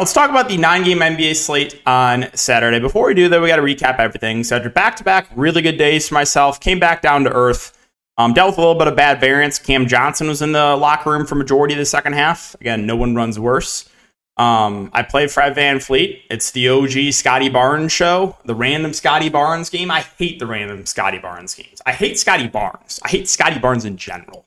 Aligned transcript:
Let's 0.00 0.14
talk 0.14 0.30
about 0.30 0.48
the 0.48 0.56
nine 0.56 0.82
game 0.82 1.00
NBA 1.00 1.36
slate 1.36 1.82
on 1.84 2.34
Saturday. 2.34 2.78
Before 2.78 3.08
we 3.08 3.12
do 3.12 3.28
that, 3.28 3.38
we 3.38 3.48
got 3.48 3.56
to 3.56 3.62
recap 3.62 3.98
everything. 3.98 4.42
So, 4.44 4.56
after 4.56 4.70
back 4.70 4.96
to 4.96 5.04
back 5.04 5.28
really 5.36 5.60
good 5.60 5.76
days 5.76 6.08
for 6.08 6.14
myself, 6.14 6.58
came 6.58 6.78
back 6.78 7.02
down 7.02 7.22
to 7.24 7.30
earth, 7.30 7.76
um, 8.16 8.32
dealt 8.32 8.52
with 8.52 8.56
a 8.56 8.60
little 8.62 8.76
bit 8.76 8.88
of 8.88 8.96
bad 8.96 9.20
variance. 9.20 9.58
Cam 9.58 9.86
Johnson 9.86 10.26
was 10.26 10.40
in 10.40 10.52
the 10.52 10.74
locker 10.74 11.10
room 11.10 11.26
for 11.26 11.34
majority 11.34 11.74
of 11.74 11.78
the 11.78 11.84
second 11.84 12.14
half. 12.14 12.56
Again, 12.62 12.86
no 12.86 12.96
one 12.96 13.14
runs 13.14 13.38
worse. 13.38 13.90
Um, 14.38 14.88
I 14.94 15.02
played 15.02 15.30
Fred 15.30 15.54
VanVleet. 15.54 16.22
It's 16.30 16.50
the 16.52 16.70
OG 16.70 17.12
Scottie 17.12 17.50
Barnes 17.50 17.92
show, 17.92 18.38
the 18.46 18.54
random 18.54 18.94
Scottie 18.94 19.28
Barnes 19.28 19.68
game. 19.68 19.90
I 19.90 20.00
hate 20.00 20.38
the 20.38 20.46
random 20.46 20.86
Scottie 20.86 21.18
Barnes 21.18 21.54
games. 21.54 21.82
I 21.84 21.92
hate 21.92 22.18
Scottie 22.18 22.48
Barnes. 22.48 23.00
I 23.04 23.10
hate 23.10 23.28
Scottie 23.28 23.60
Barnes 23.60 23.84
in 23.84 23.98
general. 23.98 24.46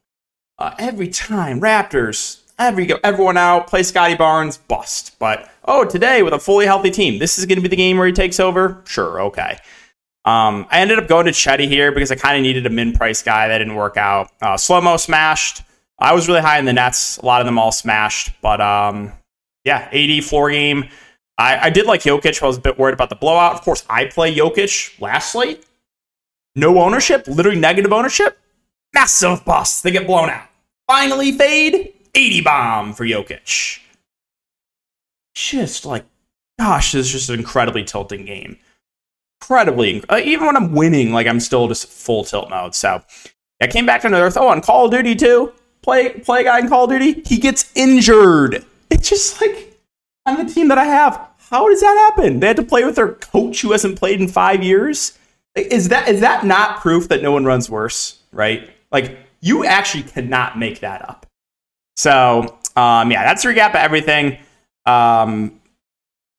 Uh, 0.58 0.74
every 0.80 1.10
time, 1.10 1.62
Raptors, 1.62 2.43
every 2.64 2.92
everyone 3.04 3.38
out, 3.38 3.68
play 3.68 3.84
Scottie 3.84 4.16
Barnes, 4.16 4.58
bust. 4.58 5.18
But 5.20 5.50
oh, 5.66 5.86
today 5.86 6.24
with 6.24 6.34
a 6.34 6.40
fully 6.40 6.66
healthy 6.66 6.92
team, 6.92 7.20
this 7.20 7.38
is 7.38 7.46
going 7.46 7.58
to 7.58 7.62
be 7.62 7.68
the 7.68 7.76
game 7.76 7.98
where 7.98 8.08
he 8.08 8.14
takes 8.14 8.40
over. 8.40 8.82
Sure, 8.86 9.22
okay. 9.22 9.58
Um, 10.26 10.66
I 10.72 10.80
ended 10.80 11.00
up 11.00 11.08
going 11.08 11.26
to 11.26 11.32
Chetty 11.32 11.68
here 11.68 11.92
because 11.92 12.12
I 12.12 12.16
kind 12.16 12.38
of 12.38 12.44
needed 12.44 12.66
a 12.66 12.70
min 12.70 12.94
price 12.94 13.22
guy. 13.22 13.50
That 13.50 13.58
didn't 13.58 13.76
work 13.76 13.98
out. 13.98 14.32
Uh, 14.42 14.56
Slow 14.56 14.80
mo 14.82 14.98
smashed. 14.98 15.64
I 16.00 16.14
was 16.14 16.28
really 16.28 16.42
high 16.42 16.60
in 16.60 16.66
the 16.66 16.74
Nets. 16.74 17.18
A 17.18 17.26
lot 17.26 17.42
of 17.42 17.46
them 17.46 17.60
all 17.60 17.72
smashed, 17.72 18.32
but 18.42 18.62
um, 18.62 19.12
yeah, 19.64 19.90
80 19.92 20.22
floor 20.22 20.50
game. 20.50 20.90
I, 21.38 21.68
I 21.68 21.70
did 21.70 21.86
like 21.86 22.02
Jokic. 22.02 22.42
I 22.42 22.48
was 22.48 22.58
a 22.58 22.62
bit 22.62 22.78
worried 22.78 22.94
about 22.94 23.10
the 23.10 23.16
blowout. 23.16 23.54
Of 23.54 23.62
course, 23.62 23.84
I 23.90 24.06
play 24.06 24.34
Jokic 24.34 25.00
Lastly. 25.02 25.60
No 26.56 26.80
ownership, 26.80 27.28
literally 27.28 27.60
negative 27.60 27.92
ownership. 27.92 28.38
Massive 28.94 29.44
bust. 29.44 29.84
They 29.84 29.92
get 29.92 30.06
blown 30.06 30.30
out. 30.30 30.48
Finally 30.88 31.32
fade. 31.32 31.94
80 32.16 32.42
bomb 32.42 32.94
for 32.94 33.06
Jokic. 33.06 33.80
Just 35.34 35.86
like, 35.86 36.06
gosh, 36.60 36.92
this 36.92 37.08
is 37.08 37.12
just 37.12 37.30
an 37.30 37.40
incredibly 37.40 37.84
tilting 37.84 38.26
game. 38.26 38.58
Incredibly, 39.42 40.04
uh, 40.10 40.18
even 40.24 40.46
when 40.46 40.56
I'm 40.56 40.74
winning, 40.74 41.12
like 41.12 41.28
I'm 41.28 41.40
still 41.40 41.68
just 41.68 41.88
full 41.88 42.24
tilt 42.24 42.50
mode. 42.50 42.76
So 42.76 43.04
I 43.62 43.68
came 43.68 43.86
back 43.86 44.02
to 44.02 44.14
Earth. 44.14 44.38
Oh, 44.38 44.48
on 44.48 44.62
Call 44.62 44.86
of 44.86 44.92
Duty 44.92 45.16
too. 45.16 45.54
Play 45.82 46.10
play 46.20 46.44
guy 46.44 46.60
in 46.60 46.70
Call 46.70 46.86
of 46.86 46.92
Duty. 46.92 47.24
He 47.26 47.38
gets 47.38 47.72
injured. 47.76 48.66
It's 48.90 49.10
just 49.10 49.42
like 49.42 49.80
on 50.26 50.46
the 50.46 50.52
team 50.52 50.70
that 50.70 50.78
I 50.78 50.86
have. 50.86 51.30
How 51.50 51.68
does 51.70 51.82
that 51.82 52.12
happen? 52.16 52.40
They 52.40 52.48
had 52.48 52.56
to 52.56 52.64
play 52.64 52.84
with 52.86 52.96
their 52.96 53.14
coach 53.14 53.62
who 53.62 53.72
hasn't 53.72 54.00
played 54.00 54.22
in 54.22 54.28
five 54.28 54.64
years. 54.64 55.18
Is 55.56 55.90
that 55.90 56.08
is 56.08 56.22
that 56.22 56.46
not 56.46 56.80
proof 56.82 57.10
that 57.10 57.22
no 57.22 57.32
one 57.32 57.46
runs 57.46 57.70
worse? 57.70 58.20
Right? 58.32 58.70
Like 58.92 59.18
you 59.42 59.66
actually 59.66 60.04
cannot 60.04 60.58
make 60.58 60.80
that 60.80 61.08
up. 61.08 61.23
So 61.96 62.58
um, 62.76 63.12
yeah, 63.12 63.24
that's 63.24 63.46
a 63.46 63.48
recap 63.48 63.70
of 63.70 63.76
everything. 63.76 64.38
Um, 64.86 65.60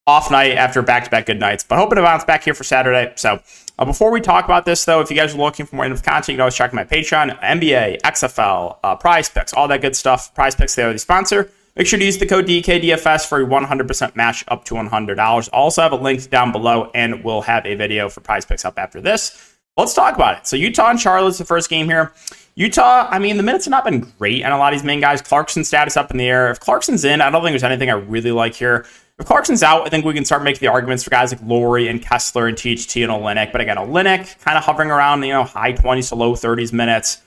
off 0.07 0.31
night 0.31 0.53
after 0.53 0.83
back 0.83 1.05
to 1.05 1.11
back 1.11 1.27
good 1.27 1.41
nights, 1.41 1.65
but 1.65 1.77
hoping 1.77 1.97
to 1.97 2.03
bounce 2.03 2.25
back 2.25 2.45
here 2.45 2.53
for 2.53 2.65
Saturday. 2.65 3.13
So 3.17 3.41
uh, 3.79 3.85
before 3.85 4.11
we 4.11 4.21
talk 4.21 4.45
about 4.45 4.67
this, 4.67 4.85
though, 4.85 5.01
if 5.01 5.11
you 5.11 5.17
guys 5.17 5.35
are 5.35 5.39
looking 5.39 5.65
for 5.65 5.77
more 5.77 5.87
content, 5.89 6.29
you 6.29 6.35
can 6.35 6.41
always 6.41 6.55
check 6.55 6.75
my 6.75 6.85
Patreon, 6.85 7.39
NBA, 7.41 8.03
XFL, 8.03 8.79
uh, 8.85 8.97
Prize 8.97 9.31
Picks, 9.31 9.55
all 9.55 9.67
that 9.69 9.81
good 9.81 9.97
stuff. 9.97 10.35
Prize 10.35 10.55
Picks, 10.55 10.75
they 10.75 10.83
are 10.83 10.93
the 10.93 10.99
sponsor. 10.99 11.51
Make 11.77 11.87
sure 11.87 11.99
to 11.99 12.05
use 12.05 12.19
the 12.19 12.27
code 12.27 12.47
DKDFS 12.47 13.27
for 13.27 13.41
a 13.41 13.47
100% 13.47 14.15
match 14.15 14.45
up 14.47 14.65
to 14.67 14.75
$100. 14.75 15.49
Also 15.53 15.83
have 15.83 15.93
a 15.93 15.97
link 15.97 16.29
down 16.31 16.53
below, 16.53 16.91
and 16.95 17.25
we'll 17.25 17.43
have 17.43 17.67
a 17.67 17.75
video 17.75 18.09
for 18.09 18.21
Prize 18.21 18.45
Picks 18.45 18.65
up 18.65 18.79
after 18.79 19.01
this. 19.01 19.54
Let's 19.77 19.93
talk 19.93 20.15
about 20.15 20.39
it. 20.39 20.47
So 20.47 20.57
Utah 20.57 20.91
and 20.91 21.01
Charlotte's 21.01 21.39
the 21.39 21.45
first 21.45 21.69
game 21.69 21.87
here. 21.87 22.13
Utah, 22.55 23.09
I 23.11 23.19
mean, 23.19 23.37
the 23.37 23.43
minutes 23.43 23.65
have 23.65 23.73
not 23.73 23.85
been 23.85 24.01
great 24.19 24.43
and 24.43 24.53
a 24.53 24.57
lot 24.57 24.73
of 24.73 24.79
these 24.79 24.87
main 24.87 25.01
guys. 25.01 25.21
Clarkson's 25.21 25.67
status 25.67 25.97
up 25.97 26.13
in 26.13 26.17
the 26.17 26.29
air. 26.29 26.49
If 26.51 26.61
Clarkson's 26.61 27.05
in, 27.05 27.21
I 27.21 27.29
don't 27.31 27.43
think 27.43 27.53
there's 27.53 27.65
anything 27.65 27.91
I 27.91 27.95
really 27.95 28.31
like 28.31 28.55
here. 28.55 28.87
If 29.19 29.27
Clarkson's 29.27 29.65
out, 29.65 29.85
I 29.85 29.91
think 29.91 30.05
we 30.05 30.15
can 30.15 30.25
start 30.25 30.45
making 30.45 30.61
the 30.61 30.69
arguments 30.69 31.03
for 31.03 31.11
guys 31.11 31.33
like 31.33 31.43
Lauri 31.45 31.89
and 31.89 32.01
Kessler 32.01 32.47
and 32.47 32.57
THT 32.57 32.97
and 32.99 33.11
Olynyk. 33.11 33.51
But 33.51 33.63
again, 33.63 33.77
Olynyk 33.77 34.39
kind 34.41 34.57
of 34.57 34.63
hovering 34.63 34.93
around, 34.93 35.25
you 35.25 35.33
know, 35.33 35.43
high 35.43 35.73
20s 35.73 36.11
to 36.11 36.15
low 36.15 36.35
30s 36.35 36.73
minutes. 36.73 37.23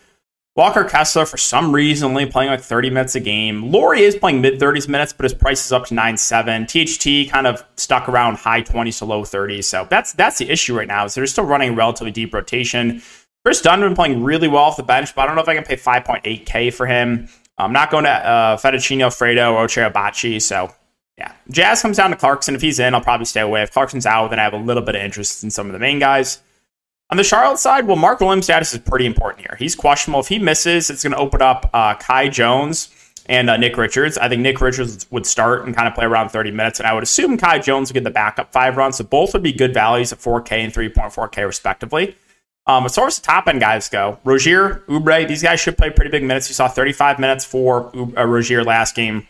Walker 0.58 0.84
Kessler, 0.84 1.28
for 1.28 1.38
some 1.38 1.72
reason, 1.72 2.10
only 2.10 2.26
playing 2.26 2.50
like 2.50 2.62
30 2.62 2.90
minutes 2.90 3.14
a 3.14 3.20
game. 3.20 3.72
Lauri 3.72 4.02
is 4.02 4.16
playing 4.16 4.42
mid 4.42 4.60
30s 4.60 4.88
minutes, 4.88 5.14
but 5.14 5.24
his 5.24 5.34
price 5.36 5.64
is 5.64 5.72
up 5.72 5.86
to 5.86 5.94
9.7. 5.94 7.28
THT 7.28 7.32
kind 7.32 7.46
of 7.46 7.64
stuck 7.76 8.10
around 8.10 8.38
high 8.38 8.64
20s 8.64 8.98
to 8.98 9.06
low 9.06 9.22
30s. 9.22 9.66
So 9.66 9.86
that's 9.88 10.14
that's 10.14 10.40
the 10.40 10.50
issue 10.50 10.76
right 10.76 10.88
now. 10.88 11.06
Is 11.06 11.14
they're 11.14 11.28
still 11.28 11.44
running 11.44 11.76
relatively 11.76 12.10
deep 12.10 12.34
rotation. 12.34 13.04
Kris 13.46 13.62
Dunn 13.62 13.94
playing 13.94 14.24
really 14.24 14.48
well 14.48 14.64
off 14.64 14.78
the 14.78 14.84
bench, 14.84 15.14
but 15.14 15.22
I 15.22 15.26
don't 15.28 15.36
know 15.36 15.44
if 15.44 15.48
I 15.48 15.54
can 15.54 15.64
pay 15.64 15.76
5.8K 15.76 16.74
for 16.74 16.88
him. 16.88 17.30
I'm 17.60 17.72
not 17.72 17.92
going 17.92 18.06
to 18.06 18.10
uh, 18.10 18.58
Alfredo 18.64 19.54
or 19.54 19.68
Agbaji. 19.68 20.42
So, 20.42 20.74
yeah. 21.20 21.34
Jazz 21.52 21.84
comes 21.84 21.98
down 21.98 22.10
to 22.10 22.16
Clarkson. 22.16 22.56
If 22.56 22.62
he's 22.62 22.80
in, 22.80 22.96
I'll 22.96 23.02
probably 23.02 23.26
stay 23.26 23.42
away. 23.42 23.62
If 23.62 23.72
Clarkson's 23.72 24.08
out, 24.08 24.32
then 24.32 24.40
I 24.40 24.44
have 24.44 24.54
a 24.54 24.58
little 24.58 24.84
bit 24.84 24.96
of 24.96 25.02
interest 25.02 25.44
in 25.44 25.52
some 25.52 25.68
of 25.68 25.74
the 25.74 25.80
main 25.80 26.00
guys. 26.00 26.42
On 27.10 27.16
the 27.16 27.24
Charlotte 27.24 27.58
side, 27.58 27.88
well, 27.88 27.96
Mark 27.96 28.20
Williams' 28.20 28.46
status 28.46 28.74
is 28.74 28.80
pretty 28.80 29.06
important 29.06 29.42
here. 29.42 29.56
He's 29.58 29.76
questionable. 29.76 30.20
If 30.20 30.28
he 30.28 30.40
misses, 30.40 30.90
it's 30.90 31.04
going 31.04 31.14
to 31.14 31.20
open 31.20 31.42
up 31.42 31.70
uh, 31.74 31.96
Kai 31.96 32.28
Jones 32.28 32.90
and 33.28 33.50
uh, 33.50 33.56
Nick 33.56 33.78
Richards. 33.78 34.18
I 34.18 34.28
think 34.28 34.42
Nick 34.42 34.60
Richards 34.60 35.10
would 35.10 35.26
start 35.26 35.66
and 35.66 35.74
kind 35.74 35.88
of 35.88 35.94
play 35.94 36.04
around 36.04 36.30
30 36.30 36.52
minutes, 36.52 36.80
and 36.80 36.88
I 36.88 36.94
would 36.94 37.04
assume 37.04 37.38
Kai 37.38 37.60
Jones 37.60 37.90
would 37.90 37.94
get 37.94 38.04
the 38.04 38.12
backup 38.12 38.52
five 38.52 38.76
runs. 38.76 38.98
So 38.98 39.06
both 39.06 39.32
would 39.34 39.44
be 39.44 39.54
good 39.54 39.74
values 39.74 40.12
at 40.12 40.20
4K 40.20 40.52
and 40.52 40.74
3.4K 40.74 41.46
respectively. 41.46 42.16
Um, 42.66 42.86
as 42.86 42.96
far 42.96 43.08
as 43.08 43.18
the 43.18 43.26
top 43.26 43.48
end 43.48 43.62
guys 43.62 43.88
go, 43.88 44.20
Rozier, 44.26 44.84
Oubre, 44.90 45.26
these 45.26 45.42
guys 45.42 45.62
should 45.62 45.78
play 45.78 45.90
pretty 45.90 46.12
big 46.12 46.24
minutes. 46.24 46.50
You 46.50 46.56
saw 46.56 46.68
35 46.68 47.20
minutes 47.20 47.46
for 47.46 47.90
uh, 48.18 48.64
last 48.64 48.96
game. 48.96 49.26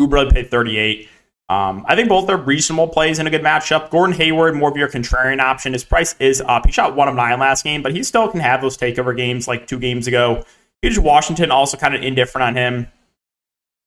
Oubre 0.00 0.28
played 0.28 0.50
38. 0.50 1.08
Um, 1.48 1.84
I 1.88 1.96
think 1.96 2.10
both 2.10 2.28
are 2.28 2.36
reasonable 2.36 2.88
plays 2.88 3.18
in 3.18 3.26
a 3.26 3.30
good 3.30 3.42
matchup. 3.42 3.90
Gordon 3.90 4.14
Hayward, 4.16 4.54
more 4.54 4.70
of 4.70 4.76
your 4.76 4.88
contrarian 4.88 5.40
option. 5.40 5.72
His 5.72 5.84
price 5.84 6.14
is 6.18 6.42
up. 6.42 6.66
He 6.66 6.72
shot 6.72 6.94
one 6.94 7.08
of 7.08 7.14
nine 7.14 7.38
last 7.38 7.64
game, 7.64 7.82
but 7.82 7.94
he 7.94 8.02
still 8.02 8.28
can 8.28 8.40
have 8.40 8.60
those 8.60 8.76
takeover 8.76 9.16
games 9.16 9.48
like 9.48 9.66
two 9.66 9.78
games 9.78 10.06
ago. 10.06 10.44
Huge 10.82 10.98
Washington 10.98 11.50
also 11.50 11.76
kind 11.76 11.94
of 11.94 12.02
indifferent 12.02 12.44
on 12.44 12.54
him. 12.54 12.86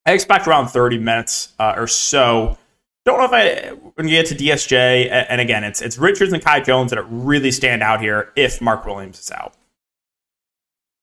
I 0.06 0.14
expect 0.14 0.48
around 0.48 0.70
30 0.70 0.98
minutes 0.98 1.54
uh, 1.60 1.76
or 1.78 1.88
so 1.88 2.58
don't 3.06 3.18
know 3.18 3.26
if 3.26 3.34
I 3.34 3.70
when 3.96 4.08
you 4.08 4.22
get 4.22 4.28
to 4.28 4.36
DSJ, 4.36 5.26
and 5.30 5.42
again, 5.42 5.64
it's 5.64 5.82
it's 5.82 5.98
Richards 5.98 6.34
and 6.34 6.44
Kai 6.44 6.60
Jones 6.60 6.92
that 6.92 7.04
really 7.10 7.52
stand 7.52 7.82
out 7.82 8.00
here 8.00 8.32
if 8.36 8.62
Mark 8.62 8.86
Williams 8.86 9.20
is 9.20 9.32
out. 9.32 9.54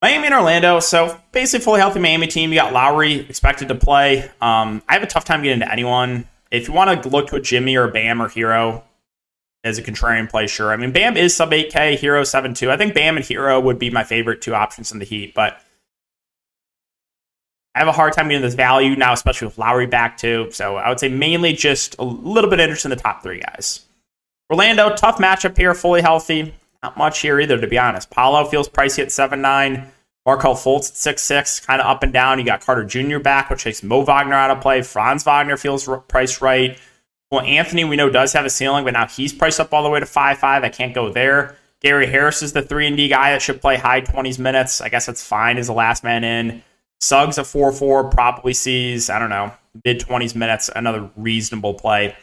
Miami 0.00 0.26
and 0.26 0.34
Orlando, 0.34 0.78
so 0.78 1.20
basically 1.32 1.64
fully 1.64 1.80
healthy 1.80 1.98
Miami 1.98 2.28
team. 2.28 2.50
You 2.50 2.56
got 2.56 2.72
Lowry 2.72 3.14
expected 3.14 3.68
to 3.68 3.74
play. 3.74 4.30
Um, 4.40 4.80
I 4.88 4.92
have 4.92 5.02
a 5.02 5.08
tough 5.08 5.24
time 5.24 5.42
getting 5.42 5.60
to 5.60 5.72
anyone. 5.72 6.28
If 6.50 6.68
you 6.68 6.74
want 6.74 7.02
to 7.02 7.08
look 7.08 7.28
to 7.28 7.36
a 7.36 7.40
Jimmy 7.40 7.76
or 7.76 7.88
Bam 7.88 8.22
or 8.22 8.28
Herro 8.28 8.82
as 9.64 9.78
a 9.78 9.82
contrarian 9.82 10.28
play, 10.28 10.46
sure. 10.46 10.72
I 10.72 10.76
mean, 10.76 10.92
Bam 10.92 11.16
is 11.16 11.34
sub 11.36 11.50
8K, 11.50 11.98
Herro 11.98 12.26
7 12.26 12.54
2. 12.54 12.70
I 12.70 12.76
think 12.76 12.94
Bam 12.94 13.16
and 13.16 13.24
Herro 13.24 13.62
would 13.62 13.78
be 13.78 13.90
my 13.90 14.04
favorite 14.04 14.40
two 14.40 14.54
options 14.54 14.92
in 14.92 14.98
the 14.98 15.04
Heat, 15.04 15.34
but 15.34 15.60
I 17.74 17.80
have 17.80 17.88
a 17.88 17.92
hard 17.92 18.12
time 18.12 18.28
getting 18.28 18.42
this 18.42 18.54
value 18.54 18.96
now, 18.96 19.12
especially 19.12 19.46
with 19.46 19.58
Lowry 19.58 19.86
back 19.86 20.16
too. 20.16 20.48
So 20.50 20.76
I 20.76 20.88
would 20.88 20.98
say 20.98 21.08
mainly 21.08 21.52
just 21.52 21.96
a 21.98 22.04
little 22.04 22.50
bit 22.50 22.60
interested 22.60 22.90
in 22.90 22.96
the 22.96 23.02
top 23.02 23.22
three 23.22 23.40
guys. 23.40 23.84
Orlando, 24.50 24.94
tough 24.94 25.18
matchup 25.18 25.56
here, 25.56 25.74
fully 25.74 26.00
healthy. 26.00 26.54
Not 26.82 26.96
much 26.96 27.20
here 27.20 27.38
either, 27.38 27.60
to 27.60 27.66
be 27.66 27.78
honest. 27.78 28.10
Paolo 28.10 28.44
feels 28.46 28.68
pricey 28.68 29.02
at 29.02 29.12
7 29.12 29.40
9. 29.40 29.92
Markelle 30.28 30.56
Fultz 30.56 30.90
at 30.90 30.96
6 30.98 31.22
6, 31.22 31.60
kind 31.60 31.80
of 31.80 31.86
up 31.86 32.02
and 32.02 32.12
down. 32.12 32.38
You 32.38 32.44
got 32.44 32.60
Carter 32.60 32.84
Jr. 32.84 33.18
back, 33.18 33.48
which 33.48 33.64
takes 33.64 33.82
Mo 33.82 34.02
Wagner 34.02 34.34
out 34.34 34.50
of 34.50 34.60
play. 34.60 34.82
Franz 34.82 35.24
Wagner 35.24 35.56
feels 35.56 35.88
priced 36.06 36.42
right. 36.42 36.78
Well, 37.30 37.40
Anthony, 37.40 37.84
we 37.84 37.96
know, 37.96 38.10
does 38.10 38.34
have 38.34 38.44
a 38.44 38.50
ceiling, 38.50 38.84
but 38.84 38.92
now 38.92 39.06
he's 39.06 39.32
priced 39.32 39.58
up 39.58 39.72
all 39.72 39.82
the 39.82 39.88
way 39.88 40.00
to 40.00 40.04
5 40.04 40.36
5. 40.36 40.64
I 40.64 40.68
can't 40.68 40.92
go 40.92 41.10
there. 41.10 41.56
Gary 41.80 42.06
Harris 42.06 42.42
is 42.42 42.52
the 42.52 42.60
3 42.60 42.88
and 42.88 42.96
D 42.98 43.08
guy 43.08 43.32
that 43.32 43.40
should 43.40 43.62
play 43.62 43.78
high 43.78 44.02
20s 44.02 44.38
minutes. 44.38 44.82
I 44.82 44.90
guess 44.90 45.06
that's 45.06 45.26
fine 45.26 45.56
as 45.56 45.68
the 45.68 45.72
last 45.72 46.04
man 46.04 46.22
in. 46.24 46.62
Suggs 47.00 47.38
a 47.38 47.44
4 47.44 47.72
4 47.72 48.10
probably 48.10 48.52
sees, 48.52 49.08
I 49.08 49.18
don't 49.18 49.30
know, 49.30 49.54
mid 49.82 50.00
20s 50.00 50.34
minutes, 50.34 50.68
another 50.76 51.08
reasonable 51.16 51.72
play. 51.72 52.14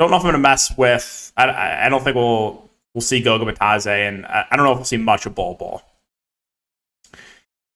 Don't 0.00 0.10
know 0.10 0.16
if 0.16 0.22
I'm 0.22 0.32
going 0.32 0.32
to 0.32 0.40
mess 0.40 0.76
with, 0.76 1.32
I, 1.36 1.86
I 1.86 1.88
don't 1.88 2.02
think 2.02 2.16
we'll 2.16 2.68
we'll 2.92 3.02
see 3.02 3.20
Goga 3.20 3.44
Bitadze, 3.44 4.08
and 4.08 4.26
I, 4.26 4.46
I 4.50 4.56
don't 4.56 4.66
know 4.66 4.72
if 4.72 4.78
we'll 4.78 4.84
see 4.84 4.96
much 4.96 5.26
of 5.26 5.36
Bol 5.36 5.54
Bol. 5.54 5.84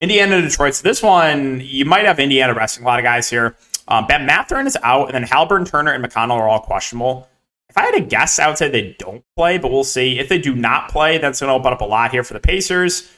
Indiana 0.05 0.41
Detroit. 0.41 0.75
So 0.75 0.87
this 0.87 1.03
one, 1.03 1.61
you 1.61 1.85
might 1.85 2.05
have 2.05 2.21
Indiana 2.21 2.55
resting 2.55 2.85
a 2.85 2.87
lot 2.87 3.01
of 3.01 3.05
guys 3.05 3.29
here. 3.29 3.57
Um, 3.89 4.07
ben 4.07 4.25
Mathurin 4.25 4.67
is 4.67 4.79
out, 4.83 5.07
and 5.07 5.15
then 5.15 5.25
Haliburton, 5.25 5.69
Turner, 5.69 5.93
and 5.93 6.05
McConnell 6.05 6.39
are 6.39 6.49
all 6.49 6.61
questionable. 6.61 7.29
If 7.69 7.77
I 7.77 7.83
had 7.83 7.95
to 7.97 8.01
guess, 8.01 8.39
I 8.39 8.47
would 8.47 8.57
say 8.57 8.69
they 8.69 8.95
don't 8.99 9.25
play, 9.37 9.59
but 9.59 9.71
we'll 9.73 9.83
see. 9.83 10.19
If 10.19 10.29
they 10.29 10.39
do 10.39 10.55
not 10.55 10.91
play, 10.91 11.19
that's 11.19 11.41
going 11.41 11.49
to 11.49 11.55
open 11.55 11.73
up 11.73 11.81
a 11.81 11.85
lot 11.85 12.13
here 12.13 12.23
for 12.23 12.35
the 12.35 12.41
Pacers 12.41 13.11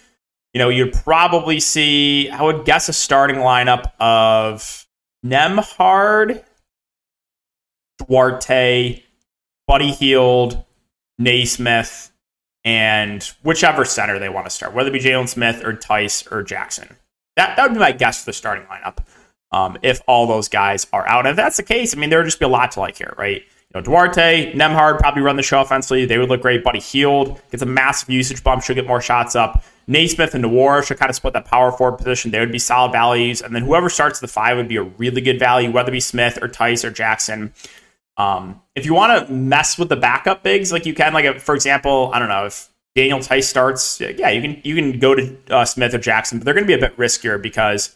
you 0.56 0.58
know, 0.58 0.70
you'd 0.70 0.94
probably 0.94 1.60
see, 1.60 2.30
I 2.30 2.40
would 2.40 2.64
guess, 2.64 2.88
a 2.88 2.94
starting 2.94 3.36
lineup 3.36 3.92
of 4.00 4.86
Nembhard, 5.22 6.42
Duarte, 7.98 9.02
Buddy 9.66 9.90
Hield, 9.90 10.64
Nesmith, 11.18 12.10
and 12.66 13.22
whichever 13.42 13.86
center 13.86 14.18
they 14.18 14.28
want 14.28 14.44
to 14.44 14.50
start, 14.50 14.74
whether 14.74 14.90
it 14.90 14.92
be 14.92 14.98
Jalen 15.00 15.28
Smith 15.28 15.64
or 15.64 15.72
Theis 15.72 16.30
or 16.30 16.42
Jackson. 16.42 16.96
That, 17.36 17.56
that 17.56 17.62
would 17.62 17.74
be 17.74 17.78
my 17.80 17.92
guess 17.92 18.20
for 18.24 18.30
the 18.30 18.32
starting 18.34 18.66
lineup. 18.66 18.98
um, 19.52 19.78
if 19.82 20.00
all 20.06 20.26
those 20.26 20.48
guys 20.48 20.86
are 20.92 21.06
out. 21.08 21.20
And 21.20 21.30
if 21.30 21.36
that's 21.36 21.56
the 21.56 21.62
case, 21.62 21.94
I 21.96 21.98
mean, 21.98 22.10
there 22.10 22.18
would 22.18 22.26
just 22.26 22.38
be 22.38 22.44
a 22.44 22.48
lot 22.48 22.72
to 22.72 22.80
like 22.80 22.96
here, 22.98 23.14
right? 23.16 23.42
You 23.42 23.80
know, 23.80 23.80
Duarte, 23.80 24.52
Nembhard 24.54 24.98
probably 24.98 25.22
run 25.22 25.36
the 25.36 25.42
show 25.42 25.60
offensively. 25.60 26.04
They 26.04 26.18
would 26.18 26.28
look 26.28 26.42
great. 26.42 26.64
Buddy 26.64 26.80
Hield 26.80 27.40
gets 27.50 27.62
a 27.62 27.66
massive 27.66 28.10
usage 28.10 28.42
bump, 28.42 28.62
should 28.62 28.74
get 28.74 28.86
more 28.86 29.00
shots 29.00 29.34
up. 29.34 29.64
Nesmith 29.88 30.34
and 30.34 30.44
Nwora 30.44 30.84
should 30.84 30.98
kind 30.98 31.10
of 31.10 31.16
split 31.16 31.32
that 31.34 31.44
power 31.44 31.70
forward 31.70 31.98
position. 31.98 32.32
They 32.32 32.40
would 32.40 32.52
be 32.52 32.58
solid 32.58 32.92
values. 32.92 33.40
And 33.40 33.54
then 33.54 33.62
whoever 33.62 33.88
starts 33.88 34.18
the 34.20 34.28
five 34.28 34.56
would 34.56 34.68
be 34.68 34.76
a 34.76 34.82
really 34.82 35.20
good 35.20 35.38
value, 35.38 35.70
whether 35.70 35.90
it 35.90 35.92
be 35.92 36.00
Smith 36.00 36.38
or 36.42 36.48
Theis 36.48 36.84
or 36.84 36.90
Jackson. 36.90 37.52
Um, 38.16 38.62
if 38.74 38.86
you 38.86 38.94
want 38.94 39.26
to 39.26 39.32
mess 39.32 39.78
with 39.78 39.88
the 39.88 39.96
backup 39.96 40.42
bigs, 40.42 40.72
like 40.72 40.86
you 40.86 40.94
can, 40.94 41.12
like 41.12 41.40
for 41.40 41.54
example, 41.54 42.10
I 42.14 42.18
don't 42.18 42.28
know 42.28 42.46
if 42.46 42.68
Daniel 42.94 43.18
Theis 43.18 43.44
starts, 43.44 44.00
yeah, 44.00 44.30
you 44.30 44.40
can 44.40 44.60
you 44.64 44.74
can 44.74 44.98
go 44.98 45.14
to 45.14 45.36
uh, 45.50 45.64
Smith 45.64 45.94
or 45.94 45.98
Jackson, 45.98 46.38
but 46.38 46.44
they're 46.44 46.54
going 46.54 46.64
to 46.64 46.68
be 46.68 46.74
a 46.74 46.78
bit 46.78 46.96
riskier 46.96 47.40
because 47.40 47.94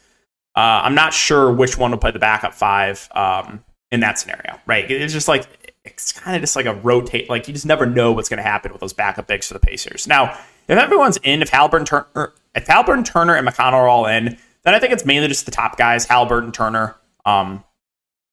uh, 0.57 0.85
I'm 0.85 0.95
not 0.95 1.15
sure 1.15 1.51
which 1.51 1.79
one 1.79 1.91
will 1.91 1.99
play 1.99 2.11
the 2.11 2.19
backup 2.19 2.55
five 2.55 3.09
um, 3.13 3.65
in 3.91 4.01
that 4.01 4.19
scenario. 4.19 4.61
Right? 4.67 4.91
It's 4.91 5.13
just 5.13 5.29
like 5.29 5.47
it's 5.85 6.13
kind 6.13 6.37
of 6.37 6.43
just 6.43 6.57
like 6.57 6.67
a 6.67 6.75
rotate. 6.75 7.31
Like 7.31 7.49
you 7.49 7.55
just 7.55 7.67
never 7.67 7.87
know 7.87 8.13
what's 8.13 8.29
going 8.29 8.39
to 8.39 8.43
happen 8.43 8.73
with 8.73 8.81
those 8.81 8.93
backup 8.93 9.27
bigs 9.27 9.49
for 9.49 9.55
the 9.55 9.61
Pacers. 9.61 10.07
Now, 10.07 10.39
if 10.69 10.79
everyone's 10.79 11.17
in, 11.19 11.41
if 11.41 11.51
Haliburton, 11.51 11.87
Turner, 11.87 12.33
if 12.55 12.67
Haliburton, 12.67 13.05
Turner, 13.05 13.37
and 13.37 13.49
McConnell 13.49 13.73
are 13.73 13.89
all 13.89 14.07
in, 14.07 14.37
then 14.65 14.75
I 14.75 14.79
think 14.79 14.93
it's 14.93 15.07
mainly 15.07 15.29
just 15.29 15.47
the 15.47 15.51
top 15.51 15.79
guys, 15.79 16.07
Haliburton, 16.07 16.53
Turner. 16.53 16.97
Um, 17.25 17.65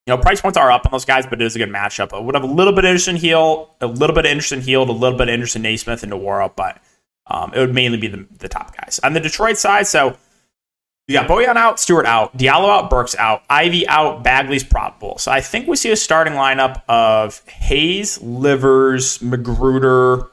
you 0.08 0.16
know, 0.16 0.22
price 0.22 0.40
points 0.40 0.58
are 0.58 0.72
up 0.72 0.86
on 0.86 0.92
those 0.94 1.04
guys, 1.04 1.28
but 1.28 1.42
it 1.42 1.46
is 1.46 1.56
a 1.58 1.60
good 1.60 1.70
matchup. 1.70 2.14
I 2.14 2.20
would 2.20 2.34
have 2.34 2.44
a 2.46 2.48
little 2.48 2.72
bit 2.72 2.86
of 2.86 2.90
interest 2.90 3.10
in 3.10 3.18
Hield, 3.18 3.70
a 3.82 3.88
little 3.88 4.16
bit 4.16 4.26
of 4.26 4.32
interest 4.32 4.54
in 4.54 4.62
Hield, 4.62 4.88
a 4.88 4.94
little 4.94 5.18
bit 5.18 5.28
of 5.28 5.34
interest 5.34 5.58
in 5.58 5.64
Nesmith 5.64 6.02
and 6.02 6.14
Nwora, 6.14 6.56
but 6.56 6.82
um, 7.28 7.54
it 7.54 7.60
would 7.60 7.74
mainly 7.74 7.98
be 7.98 8.08
the, 8.08 8.26
the 8.40 8.48
top 8.48 8.76
guys. 8.78 9.02
On 9.04 9.12
the 9.12 9.20
Detroit 9.20 9.58
side, 9.58 9.86
so 9.86 10.16
you 11.10 11.14
got 11.14 11.28
Bojan 11.28 11.58
out, 11.58 11.78
Stewart 11.78 12.06
out, 12.06 12.38
Diallo 12.38 12.70
out, 12.70 12.90
Burks 12.90 13.18
out, 13.18 13.44
Ivy 13.50 13.86
out, 13.90 14.24
Bagley's 14.24 14.64
probable. 14.64 15.18
So 15.18 15.30
I 15.30 15.42
think 15.42 15.68
we 15.68 15.76
see 15.76 15.92
a 15.92 15.98
starting 15.98 16.34
lineup 16.34 16.84
of 16.88 17.46
Hayes, 17.50 18.22
Livers, 18.22 19.18
McGruder, 19.18 20.30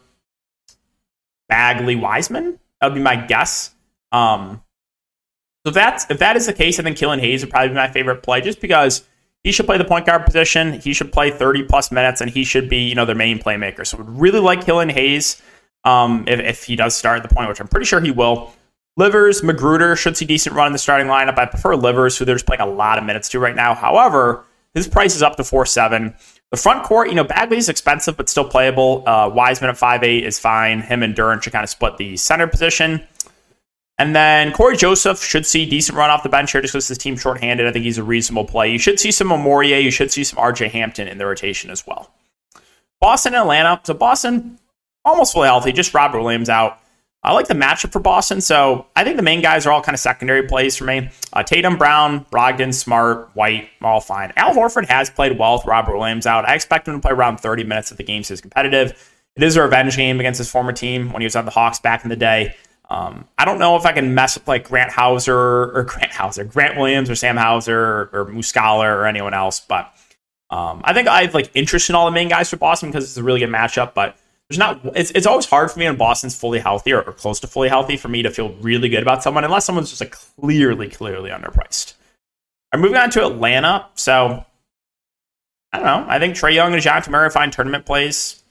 Bagley, 1.49 1.97
Wiseman. 1.97 2.61
That 2.81 2.89
would 2.89 2.95
be 2.95 3.03
my 3.03 3.17
guess. 3.17 3.75
Um, 4.13 4.63
so 5.65 5.71
if 5.71 5.75
that's 5.75 6.09
if 6.11 6.19
that 6.19 6.37
is 6.37 6.47
the 6.47 6.53
case, 6.53 6.79
I 6.79 6.85
think 6.85 6.97
Killian 6.97 7.19
Hayes 7.19 7.43
would 7.43 7.51
probably 7.51 7.71
be 7.71 7.75
my 7.75 7.89
favorite 7.89 8.23
play, 8.23 8.41
just 8.41 8.61
because 8.61 9.03
he 9.45 9.53
should 9.53 9.67
play 9.67 9.79
the 9.79 9.85
point 9.85 10.07
guard 10.07 10.25
position. 10.25 10.81
He 10.81 10.95
should 10.95 11.13
play 11.13 11.31
30 11.31 11.65
plus 11.65 11.93
minutes, 11.93 12.21
and 12.21 12.31
he 12.31 12.45
should 12.45 12.69
be, 12.69 12.79
you 12.79 12.95
know, 12.95 13.05
their 13.05 13.15
main 13.15 13.39
playmaker. 13.39 13.87
So, 13.87 13.99
would 13.99 14.09
really 14.19 14.41
like 14.41 14.65
Killian 14.65 14.89
Hayes 14.89 15.41
um, 15.85 16.25
if, 16.27 16.41
if 16.41 16.65
he 16.65 16.75
does 16.75 16.97
start 16.97 17.23
at 17.23 17.29
the 17.29 17.35
point, 17.35 17.49
which 17.49 17.61
I'm 17.61 17.69
pretty 17.69 17.87
sure 17.87 18.01
he 18.01 18.11
will. 18.11 18.53
Livers, 18.97 19.43
McGruder 19.43 19.97
should 19.97 20.17
see 20.17 20.25
decent 20.25 20.57
run 20.57 20.69
in 20.69 20.73
the 20.73 20.79
starting 20.79 21.09
lineup. 21.09 21.37
I 21.37 21.47
prefer 21.47 21.77
Livers, 21.77 22.17
who 22.17 22.25
they're 22.25 22.37
just 22.37 22.47
playing 22.47 22.63
a 22.63 22.67
lot 22.67 22.97
of 22.97 23.05
minutes 23.05 23.29
to 23.31 23.39
right 23.39 23.55
now. 23.55 23.75
However, 23.75 24.45
his 24.73 24.89
price 24.89 25.15
is 25.15 25.23
up 25.23 25.37
to 25.37 25.45
four 25.45 25.67
seven. 25.67 26.15
The 26.51 26.57
front 26.57 26.85
court, 26.85 27.09
you 27.09 27.15
know, 27.15 27.25
Bagley's 27.25 27.69
expensive 27.69 28.17
but 28.17 28.29
still 28.29 28.49
playable. 28.49 29.03
Uh, 29.07 29.29
Wiseman 29.29 29.71
at 29.71 29.77
five 29.77 30.05
eight 30.05 30.25
is 30.25 30.39
fine. 30.39 30.81
Him 30.81 31.03
and 31.03 31.15
Duren 31.15 31.43
should 31.43 31.53
kind 31.53 31.65
of 31.65 31.71
split 31.71 31.97
the 31.97 32.17
center 32.17 32.47
position. 32.47 33.07
And 33.99 34.15
then 34.15 34.53
Cory 34.53 34.77
Joseph 34.77 35.23
should 35.23 35.47
see 35.47 35.67
decent 35.67 35.97
run 35.97 36.11
off 36.11 36.25
the 36.25 36.29
bench 36.29 36.51
here 36.51 36.61
just 36.61 36.73
because 36.73 36.89
his 36.89 36.99
team's 36.99 37.21
shorthanded. 37.21 37.67
I 37.67 37.73
think 37.73 37.85
he's 37.85 37.99
a 37.99 38.03
reasonable 38.03 38.45
play. 38.45 38.73
You 38.73 38.79
should 38.79 38.99
see 38.99 39.13
some 39.13 39.29
Memorier. 39.29 39.79
You 39.79 39.93
should 39.93 40.11
see 40.11 40.25
some 40.25 40.39
RJ 40.39 40.71
Hampton 40.71 41.07
in 41.07 41.19
the 41.19 41.27
rotation 41.27 41.71
as 41.71 41.87
well. 41.87 42.11
Boston 43.01 43.35
and 43.35 43.43
Atlanta. 43.43 43.81
So 43.85 43.95
Boston 43.95 44.59
almost 45.05 45.33
fully 45.33 45.47
healthy, 45.47 45.73
just 45.73 45.95
Robert 45.95 46.21
Williams 46.21 46.49
out. 46.49 46.81
I 47.23 47.33
like 47.33 47.49
the 47.49 47.55
matchup 47.55 47.93
for 47.93 48.01
Boston. 48.01 48.41
So 48.41 48.87
I 48.95 49.03
think 49.03 49.17
the 49.17 49.23
main 49.23 49.41
guys 49.41 49.65
are 49.67 49.73
all 49.73 49.81
kind 49.81 49.95
of 49.95 50.01
secondary 50.01 50.43
plays 50.43 50.77
for 50.77 50.85
me. 50.85 51.09
Uh, 51.33 51.43
Tatum, 51.43 51.79
Brown, 51.79 52.27
Brogdon, 52.27 52.75
Smart, 52.75 53.31
White, 53.35 53.71
all 53.81 54.01
fine. 54.01 54.33
Al 54.37 54.55
Horford 54.55 54.87
has 54.87 55.09
played 55.09 55.39
well 55.39 55.55
with 55.55 55.65
Robert 55.65 55.97
Williams 55.97 56.27
out. 56.27 56.47
I 56.47 56.55
expect 56.55 56.87
him 56.87 56.95
to 56.95 57.01
play 57.01 57.13
around 57.13 57.39
30 57.39 57.65
minutes 57.65 57.91
if 57.91 57.97
the 57.97 58.05
game 58.05 58.23
is 58.29 58.41
competitive. 58.41 59.11
It 59.37 59.43
is 59.43 59.57
a 59.57 59.63
revenge 59.63 59.97
game 59.97 60.21
against 60.21 60.39
his 60.39 60.51
former 60.51 60.73
team 60.73 61.13
when 61.13 61.23
he 61.23 61.27
was 61.27 61.35
on 61.35 61.47
the 61.47 61.51
Hawks 61.51 61.81
back 61.81 62.05
in 62.05 62.11
the 62.11 62.17
day. 62.17 62.55
Um, 62.91 63.27
I 63.39 63.45
don't 63.45 63.59
know 63.59 63.77
if 63.77 63.87
I 63.87 63.93
can 63.93 64.15
mess 64.15 64.37
with 64.37 64.47
like 64.47 64.69
Grant 64.69 64.93
Hauser 64.93 65.37
or 65.37 65.85
Grant 65.89 66.13
Hauser, 66.13 66.45
Grant 66.45 66.79
Williams 66.79 67.09
or 67.09 67.15
Sam 67.15 67.37
Hauser 67.37 67.79
or, 67.79 68.11
or 68.13 68.31
or 68.31 69.07
anyone 69.07 69.35
else, 69.35 69.61
but 69.61 69.93
um, 70.51 70.83
I 70.85 70.93
think 70.93 71.09
I 71.09 71.23
have 71.23 71.35
like 71.35 71.51
interest 71.55 71.89
in 71.89 71.97
all 71.97 72.07
the 72.07 72.13
main 72.13 72.29
guys 72.29 72.51
for 72.51 72.57
Boston 72.57 72.91
because 72.91 73.05
it's 73.05 73.17
a 73.17 73.23
really 73.23 73.41
good 73.41 73.49
matchup. 73.49 73.95
But 73.95 74.17
there's 74.49 74.59
not. 74.59 74.81
It's, 74.95 75.11
it's 75.13 75.27
always 75.27 75.47
hard 75.47 75.71
for 75.71 75.79
me 75.79 75.87
when 75.87 75.97
Boston's 75.97 76.39
fully 76.39 76.59
healthy 76.59 76.93
or, 76.93 77.03
or 77.03 77.13
close 77.13 77.41
to 77.41 77.47
fully 77.47 77.69
healthy 77.69 77.97
for 77.97 78.09
me 78.09 78.23
to 78.23 78.31
feel 78.31 78.51
really 78.61 78.89
good 78.89 79.03
about 79.03 79.23
someone 79.23 79.45
unless 79.45 79.65
someone's 79.65 79.89
just 79.89 80.01
like 80.01 80.17
clearly, 80.39 80.89
clearly 80.89 81.31
underpriced. 81.31 81.95
I'm 82.73 82.81
moving 82.81 82.99
on 82.99 83.11
to 83.11 83.27
Atlanta. 83.27 83.87
So 83.95 84.45
I 85.73 85.79
don't 85.79 85.87
know. 85.87 86.05
I 86.09 86.19
think 86.19 86.37
Trae 86.37 86.55
Young 86.55 86.73
and 86.73 86.83
Dejounte 86.83 87.09
Murray 87.09 87.31
find 87.31 87.53
tournament 87.53 87.87
plays. 87.87 88.43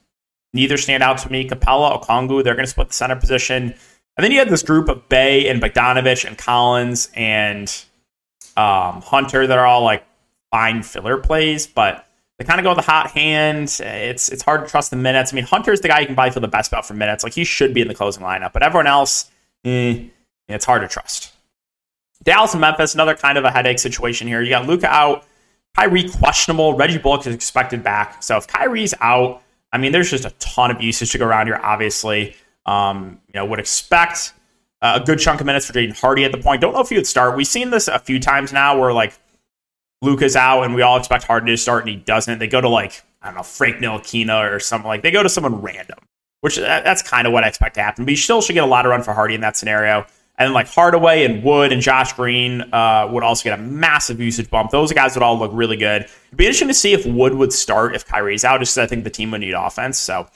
Neither 0.53 0.77
stand 0.77 1.03
out 1.03 1.19
to 1.19 1.31
me. 1.31 1.47
Capela, 1.47 2.01
Okongwu, 2.01 2.43
they're 2.43 2.53
going 2.53 2.65
to 2.65 2.69
split 2.69 2.89
the 2.89 2.93
center 2.93 3.15
position. 3.15 3.75
And 4.15 4.23
then 4.23 4.31
you 4.31 4.39
had 4.39 4.49
this 4.49 4.63
group 4.63 4.89
of 4.89 5.09
Bey 5.09 5.49
and 5.49 5.61
Bogdanovich 5.61 6.25
and 6.25 6.37
Collins 6.37 7.09
and 7.15 7.67
um, 8.55 9.01
Hunter 9.01 9.47
that 9.47 9.57
are 9.57 9.65
all 9.65 9.83
like 9.83 10.05
fine 10.51 10.83
filler 10.83 11.17
plays, 11.17 11.65
but 11.65 12.07
they 12.37 12.45
kind 12.45 12.59
of 12.59 12.63
go 12.63 12.69
with 12.69 12.77
the 12.85 12.91
hot 12.91 13.11
hand. 13.11 13.75
It's 13.79 14.29
it's 14.29 14.43
hard 14.43 14.63
to 14.63 14.69
trust 14.69 14.91
the 14.91 14.97
minutes. 14.97 15.33
I 15.33 15.35
mean, 15.35 15.45
Hunter's 15.45 15.81
the 15.81 15.87
guy 15.87 15.99
you 15.99 16.05
can 16.05 16.15
probably 16.15 16.31
feel 16.31 16.41
the 16.41 16.47
best 16.47 16.71
about 16.71 16.85
for 16.85 16.93
minutes. 16.93 17.23
Like 17.23 17.33
he 17.33 17.43
should 17.43 17.73
be 17.73 17.81
in 17.81 17.87
the 17.87 17.95
closing 17.95 18.23
lineup, 18.23 18.53
but 18.53 18.61
everyone 18.61 18.87
else, 18.87 19.31
eh, 19.65 20.05
it's 20.47 20.65
hard 20.65 20.81
to 20.81 20.87
trust. 20.87 21.31
Dallas 22.23 22.53
and 22.53 22.61
Memphis, 22.61 22.93
another 22.93 23.15
kind 23.15 23.37
of 23.37 23.43
a 23.43 23.51
headache 23.51 23.79
situation 23.79 24.27
here. 24.27 24.41
You 24.41 24.49
got 24.49 24.67
Luka 24.67 24.87
out, 24.87 25.25
Kyrie 25.75 26.09
questionable, 26.09 26.75
Reggie 26.75 26.99
Bullock 26.99 27.25
is 27.27 27.33
expected 27.33 27.83
back. 27.83 28.23
So 28.23 28.37
if 28.37 28.47
Kyrie's 28.47 28.93
out, 29.01 29.41
I 29.71 29.77
mean, 29.77 29.91
there's 29.91 30.11
just 30.11 30.23
a 30.23 30.29
ton 30.39 30.71
of 30.71 30.81
usage 30.81 31.11
to 31.11 31.17
go 31.17 31.25
around 31.25 31.47
here, 31.47 31.59
obviously. 31.61 32.35
Um, 32.65 33.19
you 33.27 33.33
know, 33.35 33.45
would 33.45 33.59
expect 33.59 34.33
a 34.81 34.99
good 34.99 35.17
chunk 35.19 35.39
of 35.39 35.45
minutes 35.45 35.65
for 35.65 35.73
Jaden 35.73 35.97
Hardy 35.97 36.25
at 36.25 36.31
the 36.31 36.37
point. 36.37 36.61
Don't 36.61 36.73
know 36.73 36.81
if 36.81 36.89
he 36.89 36.95
would 36.95 37.07
start. 37.07 37.37
We've 37.37 37.47
seen 37.47 37.69
this 37.69 37.87
a 37.87 37.99
few 37.99 38.19
times 38.19 38.51
now 38.51 38.77
where 38.77 38.91
like 38.91 39.13
Luka's 40.01 40.35
out 40.35 40.63
and 40.63 40.75
we 40.75 40.81
all 40.81 40.97
expect 40.97 41.23
Hardy 41.23 41.51
to 41.51 41.57
start 41.57 41.83
and 41.83 41.89
he 41.89 41.95
doesn't. 41.95 42.39
They 42.39 42.47
go 42.47 42.59
to 42.59 42.67
like, 42.67 43.03
I 43.21 43.27
don't 43.27 43.35
know, 43.35 43.43
Frank 43.43 43.77
Ntilikina 43.77 44.51
or 44.51 44.59
something 44.59 44.87
like 44.87 45.01
they 45.01 45.11
go 45.11 45.23
to 45.23 45.29
someone 45.29 45.61
random, 45.61 45.99
which 46.41 46.57
that's 46.57 47.01
kind 47.01 47.25
of 47.25 47.31
what 47.31 47.45
I 47.45 47.47
expect 47.47 47.75
to 47.75 47.81
happen. 47.81 48.03
But 48.03 48.11
you 48.11 48.17
still 48.17 48.41
should 48.41 48.53
get 48.53 48.63
a 48.63 48.67
lot 48.67 48.85
of 48.85 48.89
run 48.89 49.03
for 49.03 49.13
Hardy 49.13 49.35
in 49.35 49.41
that 49.41 49.55
scenario. 49.55 50.05
And 50.37 50.47
then 50.47 50.53
like 50.53 50.67
Hardaway 50.67 51.23
and 51.23 51.43
Wood 51.43 51.71
and 51.71 51.81
Josh 51.81 52.11
Green 52.13 52.61
uh, 52.73 53.07
would 53.11 53.23
also 53.23 53.43
get 53.43 53.57
a 53.57 53.61
massive 53.61 54.19
usage 54.19 54.49
bump. 54.49 54.71
Those 54.71 54.91
guys 54.91 55.15
would 55.15 55.23
all 55.23 55.37
look 55.37 55.51
really 55.53 55.77
good. 55.77 56.01
It'd 56.01 56.37
be 56.37 56.45
interesting 56.45 56.67
to 56.67 56.73
see 56.73 56.91
if 56.91 57.05
Wood 57.05 57.35
would 57.35 57.53
start 57.53 57.95
if 57.95 58.05
Kyrie's 58.05 58.43
out, 58.43 58.59
just 58.59 58.75
because 58.75 58.85
I 58.85 58.89
think 58.89 59.05
the 59.05 59.11
team 59.11 59.31
would 59.31 59.41
need 59.41 59.53
offense. 59.53 59.97
So 59.97 60.27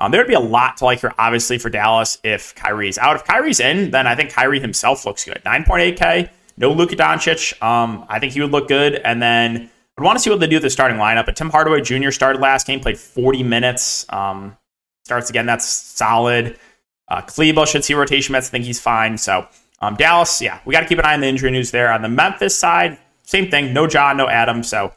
um, 0.00 0.10
there 0.10 0.20
would 0.20 0.28
be 0.28 0.34
a 0.34 0.40
lot 0.40 0.78
to 0.78 0.86
like 0.86 1.00
here, 1.00 1.12
obviously, 1.18 1.58
for 1.58 1.68
Dallas 1.68 2.18
if 2.24 2.54
Kyrie's 2.54 2.96
out. 2.96 3.16
If 3.16 3.24
Kyrie's 3.24 3.60
in, 3.60 3.90
then 3.90 4.06
I 4.06 4.14
think 4.14 4.30
Kyrie 4.30 4.58
himself 4.58 5.04
looks 5.04 5.24
good. 5.24 5.40
9.8K, 5.44 6.30
no 6.56 6.72
Luka 6.72 6.96
Doncic. 6.96 7.62
Um, 7.62 8.06
I 8.08 8.18
think 8.18 8.32
he 8.32 8.40
would 8.40 8.50
look 8.50 8.66
good. 8.66 8.94
And 8.94 9.20
then 9.20 9.70
I'd 9.98 10.04
want 10.04 10.16
to 10.16 10.22
see 10.22 10.30
what 10.30 10.40
they 10.40 10.46
do 10.46 10.56
with 10.56 10.62
the 10.62 10.70
starting 10.70 10.96
lineup. 10.96 11.26
But 11.26 11.36
Tim 11.36 11.50
Hardaway 11.50 11.82
Jr. 11.82 12.10
started 12.10 12.40
last 12.40 12.66
game, 12.66 12.80
played 12.80 12.98
40 12.98 13.42
minutes. 13.42 14.06
Um, 14.10 14.56
starts 15.04 15.28
again, 15.28 15.44
that's 15.44 15.66
solid. 15.66 16.58
Uh, 17.08 17.20
Kleber 17.20 17.66
should 17.66 17.84
see 17.84 17.92
rotation 17.92 18.32
minutes. 18.32 18.48
I 18.48 18.50
think 18.52 18.64
he's 18.64 18.80
fine. 18.80 19.18
So 19.18 19.46
um, 19.80 19.96
Dallas, 19.96 20.40
yeah, 20.40 20.60
we 20.64 20.72
got 20.72 20.80
to 20.80 20.86
keep 20.86 20.98
an 20.98 21.04
eye 21.04 21.14
on 21.14 21.20
the 21.20 21.26
injury 21.26 21.50
news 21.50 21.72
there. 21.72 21.92
On 21.92 22.00
the 22.00 22.08
Memphis 22.08 22.56
side, 22.56 22.98
same 23.22 23.50
thing. 23.50 23.74
No 23.74 23.86
John, 23.86 24.16
no 24.16 24.28
Adam. 24.28 24.62
So 24.62 24.94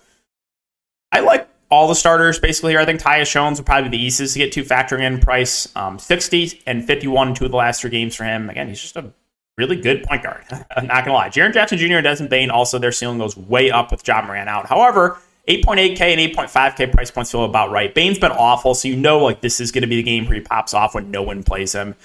I 1.12 1.19
like 1.19 1.50
all 1.74 1.88
the 1.88 1.96
starters 1.96 2.38
basically 2.38 2.74
here. 2.74 2.80
I 2.80 2.86
think 2.86 3.01
Tyus 3.01 3.32
Jones 3.32 3.58
would 3.58 3.65
probably 3.65 3.89
be 3.89 3.98
the 3.98 4.03
easiest 4.03 4.34
to 4.34 4.39
get 4.39 4.51
to, 4.51 4.63
factoring 4.63 5.01
in 5.01 5.20
price. 5.20 5.75
Um, 5.75 5.98
60 5.98 6.62
and 6.68 6.86
51 6.86 7.34
two 7.34 7.46
of 7.46 7.51
the 7.51 7.58
last 7.58 7.82
three 7.82 7.89
games 7.89 8.15
for 8.15 8.25
him. 8.25 8.48
Again, 8.50 8.68
he's 8.68 8.80
just 8.80 8.96
a 8.96 9.12
really 9.58 9.75
good 9.75 10.03
point 10.03 10.22
guard. 10.22 10.44
I'm 10.77 10.86
not 10.86 11.03
gonna 11.03 11.18
lie. 11.18 11.30
Jaren 11.30 11.51
Jackson 11.51 11.80
Jr. 11.80 11.96
and 11.96 12.03
Desmond 12.03 12.30
Bane, 12.30 12.51
also 12.51 12.77
their 12.77 12.92
ceiling 12.92 13.18
goes 13.18 13.36
way 13.36 13.72
up 13.72 13.89
with 13.92 14.08
Ja 14.08 14.22
Morant 14.22 14.50
out. 14.50 14.68
However, 14.68 15.18
8.8K 15.50 16.01
and 16.01 16.36
8.5K 16.36 16.92
price 16.92 17.10
points 17.10 17.32
feel 17.32 17.44
about 17.44 17.72
right. 17.72 17.94
Bane's 17.94 18.20
been 18.20 18.32
awful, 18.32 18.75
so 18.75 18.88
you 18.88 18.96
know 18.96 19.18
like 19.18 19.42
this 19.42 19.60
is 19.60 19.72
going 19.72 19.82
to 19.82 19.88
be 19.88 19.96
the 19.96 20.03
game 20.03 20.25
where 20.25 20.36
he 20.36 20.42
pops 20.42 20.75
off 20.75 20.94
when 20.94 21.10
no 21.10 21.24
one 21.24 21.42
plays 21.42 21.74
him. 21.74 21.96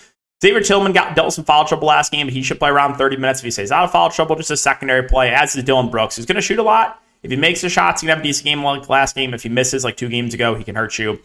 Xavier 0.42 0.62
Tillman 0.62 0.92
got 0.92 1.14
dealt 1.14 1.34
some 1.34 1.44
foul 1.44 1.66
trouble 1.66 1.88
last 1.88 2.10
game, 2.10 2.26
but 2.26 2.32
he 2.32 2.42
should 2.42 2.58
play 2.58 2.70
around 2.70 2.96
30 2.96 3.16
minutes 3.16 3.40
if 3.40 3.44
he 3.44 3.50
stays 3.50 3.70
out 3.70 3.84
of 3.84 3.92
foul 3.92 4.08
trouble. 4.10 4.34
Just 4.37 4.50
a 4.50 4.56
secondary 4.56 5.02
play, 5.02 5.32
as 5.32 5.54
is 5.54 5.62
Dillon 5.64 5.90
Brooks, 5.90 6.16
who's 6.16 6.26
going 6.26 6.37
to 6.37 6.42
shoot 6.42 6.58
a 6.58 6.62
lot. 6.62 7.02
If 7.22 7.30
he 7.30 7.37
makes 7.37 7.60
the 7.60 7.68
shots, 7.68 8.00
he 8.00 8.06
can 8.06 8.16
have 8.16 8.25
a 8.25 8.26
decent 8.26 8.44
game 8.44 8.62
like 8.62 8.88
last 8.88 9.14
game. 9.14 9.34
If 9.34 9.42
he 9.42 9.48
misses 9.48 9.84
like 9.84 9.96
two 9.96 10.08
games 10.08 10.34
ago, 10.34 10.54
he 10.54 10.64
can 10.64 10.76
hurt 10.76 10.98
you. 10.98 11.20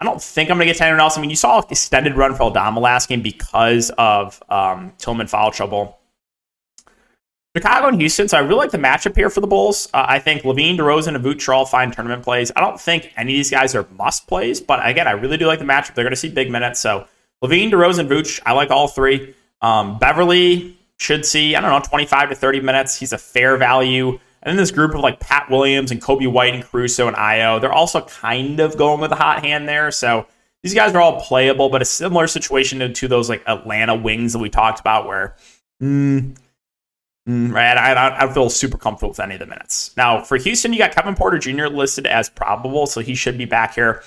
I 0.00 0.04
don't 0.04 0.20
think 0.20 0.50
I'm 0.50 0.56
going 0.56 0.66
to 0.66 0.72
get 0.72 0.78
to 0.78 0.84
anyone 0.84 1.00
else. 1.00 1.16
I 1.16 1.20
mean, 1.20 1.30
you 1.30 1.36
saw 1.36 1.58
an 1.58 1.64
extended 1.70 2.16
run 2.16 2.34
for 2.34 2.42
Aldama 2.42 2.80
last 2.80 3.08
game 3.08 3.22
because 3.22 3.90
of 3.98 4.42
um, 4.48 4.92
Tillman 4.98 5.28
foul 5.28 5.52
trouble. 5.52 5.98
Chicago 7.56 7.88
and 7.88 8.00
Houston, 8.00 8.28
so 8.28 8.38
I 8.38 8.40
really 8.40 8.56
like 8.56 8.70
the 8.70 8.78
matchup 8.78 9.14
here 9.14 9.28
for 9.28 9.40
the 9.40 9.46
Bulls. 9.46 9.88
Uh, 9.92 10.06
I 10.08 10.18
think 10.18 10.42
LaVine, 10.42 10.78
DeRozan, 10.78 11.14
and 11.14 11.24
Vooch 11.24 11.46
are 11.48 11.54
all 11.54 11.66
fine 11.66 11.90
tournament 11.90 12.22
plays. 12.22 12.50
I 12.56 12.60
don't 12.60 12.80
think 12.80 13.12
any 13.16 13.34
of 13.34 13.36
these 13.36 13.50
guys 13.50 13.74
are 13.74 13.86
must 13.96 14.26
plays, 14.26 14.60
but 14.60 14.84
again, 14.84 15.06
I 15.06 15.12
really 15.12 15.36
do 15.36 15.46
like 15.46 15.58
the 15.58 15.66
matchup. 15.66 15.94
They're 15.94 16.04
going 16.04 16.12
to 16.12 16.16
see 16.16 16.30
big 16.30 16.50
minutes. 16.50 16.80
So 16.80 17.06
LaVine, 17.44 17.70
DeRozan, 17.70 18.08
Vooch, 18.08 18.40
I 18.46 18.52
like 18.52 18.70
all 18.70 18.88
three. 18.88 19.34
Um, 19.60 19.98
Beverley 19.98 20.78
should 20.98 21.26
see, 21.26 21.54
I 21.54 21.60
don't 21.60 21.70
know, 21.70 21.80
25 21.80 22.30
to 22.30 22.34
30 22.34 22.60
minutes. 22.60 22.98
He's 22.98 23.12
a 23.12 23.18
fair 23.18 23.56
value. 23.56 24.18
And 24.42 24.50
then 24.50 24.56
this 24.56 24.72
group 24.72 24.94
of 24.94 25.00
like 25.00 25.20
Pat 25.20 25.50
Williams 25.50 25.90
and 25.90 26.02
Coby 26.02 26.30
White 26.30 26.54
and 26.54 26.64
Caruso 26.64 27.06
and 27.06 27.16
Ayo, 27.16 27.60
they're 27.60 27.72
also 27.72 28.00
kind 28.02 28.58
of 28.60 28.76
going 28.76 29.00
with 29.00 29.12
a 29.12 29.16
hot 29.16 29.44
hand 29.44 29.68
there. 29.68 29.90
So 29.90 30.26
these 30.62 30.74
guys 30.74 30.94
are 30.94 31.00
all 31.00 31.20
playable, 31.20 31.68
but 31.68 31.82
a 31.82 31.84
similar 31.84 32.26
situation 32.26 32.80
to, 32.80 32.92
to 32.92 33.08
those 33.08 33.28
like 33.28 33.42
Atlanta 33.46 33.94
wings 33.94 34.32
that 34.32 34.40
we 34.40 34.48
talked 34.48 34.80
about 34.80 35.06
where, 35.06 35.36
mm, 35.80 36.36
mm, 37.28 37.52
right, 37.52 37.76
I, 37.76 38.24
I, 38.24 38.32
feel 38.32 38.50
super 38.50 38.78
comfortable 38.78 39.10
with 39.10 39.20
any 39.20 39.34
of 39.34 39.40
the 39.40 39.46
minutes. 39.46 39.96
Now 39.96 40.22
for 40.22 40.36
Houston, 40.36 40.72
you 40.72 40.78
got 40.78 40.92
Kevin 40.92 41.14
Porter 41.14 41.38
Jr. 41.38 41.66
listed 41.66 42.06
as 42.06 42.28
probable, 42.28 42.86
so 42.86 43.00
he 43.00 43.14
should 43.14 43.38
be 43.38 43.44
back 43.44 43.74
here. 43.74 44.02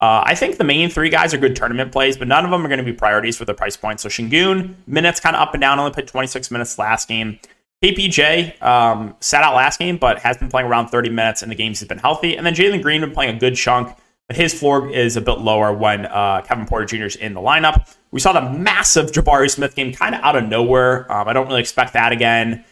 Uh, 0.00 0.22
I 0.26 0.34
think 0.34 0.58
the 0.58 0.64
main 0.64 0.90
three 0.90 1.10
guys 1.10 1.32
are 1.32 1.38
good 1.38 1.54
tournament 1.54 1.92
plays, 1.92 2.16
but 2.16 2.26
none 2.26 2.44
of 2.44 2.50
them 2.50 2.64
are 2.64 2.68
going 2.68 2.78
to 2.78 2.84
be 2.84 2.92
priorities 2.92 3.36
for 3.36 3.44
the 3.44 3.54
price 3.54 3.76
point. 3.76 4.00
So 4.00 4.08
Sengun, 4.08 4.74
minutes 4.88 5.20
kind 5.20 5.36
of 5.36 5.42
up 5.42 5.54
and 5.54 5.60
down, 5.60 5.78
only 5.78 5.92
played 5.92 6.08
26 6.08 6.50
minutes 6.50 6.76
last 6.76 7.06
game. 7.06 7.38
KPJ 7.82 8.62
um, 8.62 9.16
sat 9.20 9.42
out 9.42 9.56
last 9.56 9.78
game, 9.78 9.96
but 9.96 10.18
has 10.20 10.36
been 10.36 10.48
playing 10.48 10.68
around 10.68 10.88
30 10.88 11.10
minutes 11.10 11.42
in 11.42 11.48
the 11.48 11.54
games 11.54 11.80
he's 11.80 11.88
been 11.88 11.98
healthy. 11.98 12.36
And 12.36 12.46
then 12.46 12.54
Jalen 12.54 12.82
Green 12.82 13.00
been 13.00 13.10
playing 13.10 13.36
a 13.36 13.38
good 13.38 13.56
chunk, 13.56 13.96
but 14.28 14.36
his 14.36 14.54
floor 14.54 14.88
is 14.88 15.16
a 15.16 15.20
bit 15.20 15.38
lower 15.38 15.72
when 15.72 16.06
uh, 16.06 16.42
Kevin 16.42 16.66
Porter 16.66 16.86
Jr. 16.86 17.04
is 17.04 17.16
in 17.16 17.34
the 17.34 17.40
lineup. 17.40 17.92
We 18.12 18.20
saw 18.20 18.32
the 18.32 18.48
massive 18.50 19.10
Jabari 19.10 19.50
Smith 19.50 19.74
game 19.74 19.92
kind 19.92 20.14
of 20.14 20.20
out 20.22 20.36
of 20.36 20.48
nowhere. 20.48 21.10
Um, 21.10 21.26
I 21.26 21.32
don't 21.32 21.48
really 21.48 21.60
expect 21.60 21.94
that 21.94 22.12
again. 22.12 22.64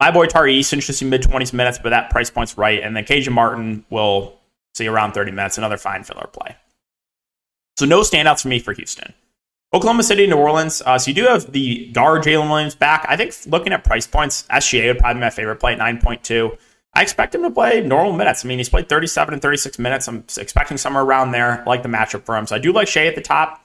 My 0.00 0.10
boy 0.10 0.26
Tari 0.26 0.58
Eason 0.58 0.82
should 0.82 0.94
see 0.94 1.04
mid 1.04 1.22
20s 1.22 1.52
minutes, 1.52 1.78
but 1.82 1.90
that 1.90 2.10
price 2.10 2.30
point's 2.30 2.56
right. 2.56 2.82
And 2.82 2.96
then 2.96 3.04
KJ 3.04 3.30
Martin 3.30 3.84
will 3.90 4.38
see 4.74 4.86
around 4.86 5.12
30 5.12 5.30
minutes, 5.32 5.58
another 5.58 5.76
fine 5.76 6.04
filler 6.04 6.26
play. 6.32 6.56
So 7.76 7.84
no 7.84 8.00
standouts 8.00 8.42
for 8.42 8.48
me 8.48 8.60
for 8.60 8.72
Houston. 8.72 9.12
Oklahoma 9.74 10.04
City, 10.04 10.28
New 10.28 10.36
Orleans. 10.36 10.82
Uh, 10.86 10.96
so 10.96 11.10
you 11.10 11.14
do 11.14 11.24
have 11.24 11.50
the 11.50 11.88
guard 11.88 12.22
Jalen 12.22 12.48
Williams 12.48 12.76
back. 12.76 13.04
I 13.08 13.16
think 13.16 13.34
looking 13.46 13.72
at 13.72 13.82
price 13.82 14.06
points, 14.06 14.44
SGA 14.44 14.86
would 14.86 14.98
probably 14.98 15.14
be 15.14 15.20
my 15.20 15.30
favorite 15.30 15.56
play 15.56 15.72
at 15.72 15.80
9.2. 15.80 16.56
I 16.94 17.02
expect 17.02 17.34
him 17.34 17.42
to 17.42 17.50
play 17.50 17.80
normal 17.80 18.12
minutes. 18.12 18.44
I 18.44 18.48
mean, 18.48 18.58
he's 18.58 18.68
played 18.68 18.88
37 18.88 19.34
and 19.34 19.42
36 19.42 19.80
minutes. 19.80 20.06
I'm 20.06 20.24
expecting 20.38 20.76
somewhere 20.76 21.02
around 21.02 21.32
there. 21.32 21.62
I 21.62 21.64
like 21.64 21.82
the 21.82 21.88
matchup 21.88 22.24
for 22.24 22.36
him. 22.36 22.46
So 22.46 22.54
I 22.54 22.60
do 22.60 22.72
like 22.72 22.86
Shai 22.86 23.06
at 23.06 23.16
the 23.16 23.20
top. 23.20 23.64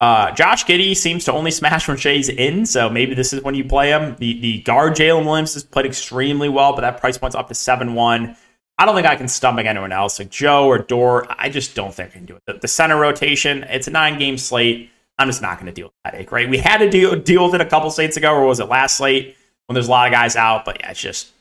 Uh, 0.00 0.30
Josh 0.32 0.64
Giddey 0.64 0.96
seems 0.96 1.26
to 1.26 1.32
only 1.32 1.50
smash 1.50 1.88
when 1.88 1.98
Shai's 1.98 2.30
in, 2.30 2.64
so 2.64 2.88
maybe 2.88 3.14
this 3.14 3.34
is 3.34 3.42
when 3.42 3.54
you 3.54 3.64
play 3.64 3.90
him. 3.90 4.16
The 4.18 4.40
the 4.40 4.62
guard 4.62 4.94
Jalen 4.94 5.26
Williams 5.26 5.54
has 5.54 5.62
played 5.62 5.86
extremely 5.86 6.48
well, 6.48 6.74
but 6.74 6.80
that 6.80 7.00
price 7.00 7.18
point's 7.18 7.36
up 7.36 7.48
to 7.48 7.54
7 7.54 7.94
1. 7.94 8.36
I 8.78 8.86
don't 8.86 8.94
think 8.94 9.06
I 9.06 9.14
can 9.14 9.28
stomach 9.28 9.66
anyone 9.66 9.92
else 9.92 10.18
like 10.18 10.30
Joe 10.30 10.66
or 10.66 10.78
Dort. 10.78 11.26
I 11.38 11.48
just 11.48 11.74
don't 11.74 11.94
think 11.94 12.10
I 12.10 12.12
can 12.12 12.24
do 12.24 12.36
it. 12.36 12.42
The, 12.46 12.54
the 12.54 12.68
center 12.68 12.98
rotation, 12.98 13.62
it's 13.64 13.86
a 13.86 13.90
nine 13.90 14.18
game 14.18 14.36
slate. 14.36 14.90
I'm 15.18 15.28
just 15.28 15.42
not 15.42 15.58
going 15.58 15.66
to 15.66 15.72
deal 15.72 15.86
with 15.86 15.94
that 16.04 16.14
ache, 16.14 16.32
right? 16.32 16.48
We 16.48 16.58
had 16.58 16.78
to 16.78 16.90
deal, 16.90 17.16
deal 17.16 17.44
with 17.44 17.54
it 17.54 17.60
a 17.60 17.66
couple 17.66 17.90
slates 17.90 18.16
ago, 18.16 18.34
or 18.34 18.46
was 18.46 18.60
it 18.60 18.68
last 18.68 18.96
slate 18.96 19.36
when 19.66 19.74
there's 19.74 19.88
a 19.88 19.90
lot 19.90 20.08
of 20.08 20.12
guys 20.12 20.36
out? 20.36 20.64
But 20.64 20.80
yeah, 20.80 20.90
it's 20.90 21.00
just, 21.00 21.32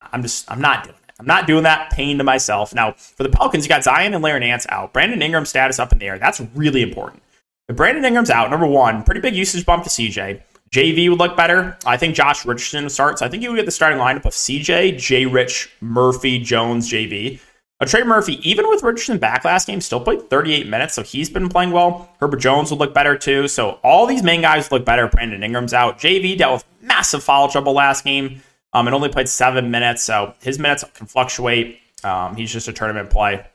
I'm 0.00 0.22
just, 0.22 0.50
I'm 0.50 0.60
not 0.60 0.84
doing 0.84 0.96
it. 0.96 1.14
I'm 1.20 1.26
not 1.26 1.46
doing 1.46 1.64
that 1.64 1.90
pain 1.90 2.16
to 2.18 2.24
myself. 2.24 2.72
Now, 2.74 2.92
for 2.92 3.24
the 3.24 3.28
Pelicans, 3.28 3.64
you 3.64 3.68
got 3.68 3.82
Zion 3.82 4.14
and 4.14 4.22
Larry 4.22 4.40
Nance 4.40 4.66
out. 4.68 4.92
Brandon 4.92 5.20
Ingram 5.20 5.44
status 5.46 5.78
up 5.78 5.92
in 5.92 5.98
the 5.98 6.06
air. 6.06 6.18
That's 6.18 6.40
really 6.54 6.80
important. 6.80 7.22
If 7.68 7.76
Brandon 7.76 8.04
Ingram's 8.04 8.30
out, 8.30 8.50
number 8.50 8.66
one, 8.66 9.02
pretty 9.02 9.20
big 9.20 9.34
usage 9.34 9.66
bump 9.66 9.82
to 9.84 9.90
CJ. 9.90 10.40
JV 10.70 11.10
would 11.10 11.18
look 11.18 11.36
better. 11.36 11.76
I 11.84 11.96
think 11.96 12.14
Josh 12.14 12.46
Richardson 12.46 12.88
starts. 12.88 13.20
I 13.20 13.28
think 13.28 13.42
you 13.42 13.50
would 13.50 13.56
get 13.56 13.66
the 13.66 13.72
starting 13.72 13.98
lineup 13.98 14.26
of 14.26 14.32
CJ, 14.32 14.98
J. 14.98 15.26
Rich, 15.26 15.70
Murphy, 15.80 16.38
Jones, 16.38 16.90
JV. 16.90 17.40
A 17.80 17.86
Trey 17.86 18.02
Murphy, 18.02 18.40
even 18.48 18.68
with 18.68 18.82
Richardson 18.82 19.18
back 19.18 19.44
last 19.44 19.68
game, 19.68 19.80
still 19.80 20.00
played 20.00 20.28
38 20.28 20.66
minutes, 20.66 20.94
so 20.94 21.02
he's 21.02 21.30
been 21.30 21.48
playing 21.48 21.70
well. 21.70 22.08
Herbert 22.18 22.40
Jones 22.40 22.70
would 22.70 22.80
look 22.80 22.92
better 22.92 23.16
too. 23.16 23.46
So 23.46 23.78
all 23.84 24.06
these 24.06 24.22
main 24.22 24.40
guys 24.40 24.72
look 24.72 24.84
better. 24.84 25.06
Brandon 25.06 25.44
Ingram's 25.44 25.72
out. 25.72 25.98
JV 25.98 26.36
dealt 26.36 26.54
with 26.54 26.64
massive 26.82 27.22
foul 27.22 27.48
trouble 27.48 27.74
last 27.74 28.04
game 28.04 28.42
um, 28.72 28.88
and 28.88 28.94
only 28.94 29.08
played 29.08 29.28
seven 29.28 29.70
minutes, 29.70 30.02
so 30.02 30.34
his 30.40 30.58
minutes 30.58 30.84
can 30.94 31.06
fluctuate. 31.06 31.78
Um, 32.02 32.34
he's 32.34 32.52
just 32.52 32.66
a 32.66 32.72
tournament 32.72 33.10
play. 33.10 33.46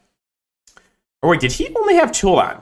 Or 1.22 1.30
wait, 1.30 1.42
did 1.42 1.52
he 1.52 1.74
only 1.76 1.96
have 1.96 2.12
two 2.14 2.36
on? 2.36 2.62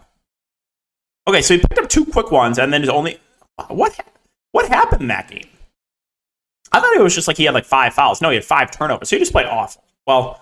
Okay, 1.27 1.43
so 1.43 1.53
he 1.53 1.59
picked 1.59 1.77
up 1.77 1.89
two 1.89 2.05
quick 2.05 2.31
ones 2.31 2.57
and 2.57 2.73
then 2.73 2.81
his 2.81 2.89
only 2.89 3.19
what 3.69 3.99
what 4.51 4.67
happened 4.67 5.03
in 5.03 5.07
that 5.09 5.29
game? 5.29 5.47
I 6.71 6.79
thought 6.79 6.95
it 6.95 7.01
was 7.01 7.13
just 7.13 7.27
like 7.27 7.37
he 7.37 7.45
had 7.45 7.53
like 7.53 7.65
five 7.65 7.93
fouls. 7.93 8.21
No, 8.21 8.29
he 8.29 8.35
had 8.35 8.45
five 8.45 8.71
turnovers. 8.71 9.09
So 9.09 9.15
he 9.15 9.19
just 9.19 9.31
played 9.31 9.45
awful. 9.45 9.83
Well, 10.07 10.41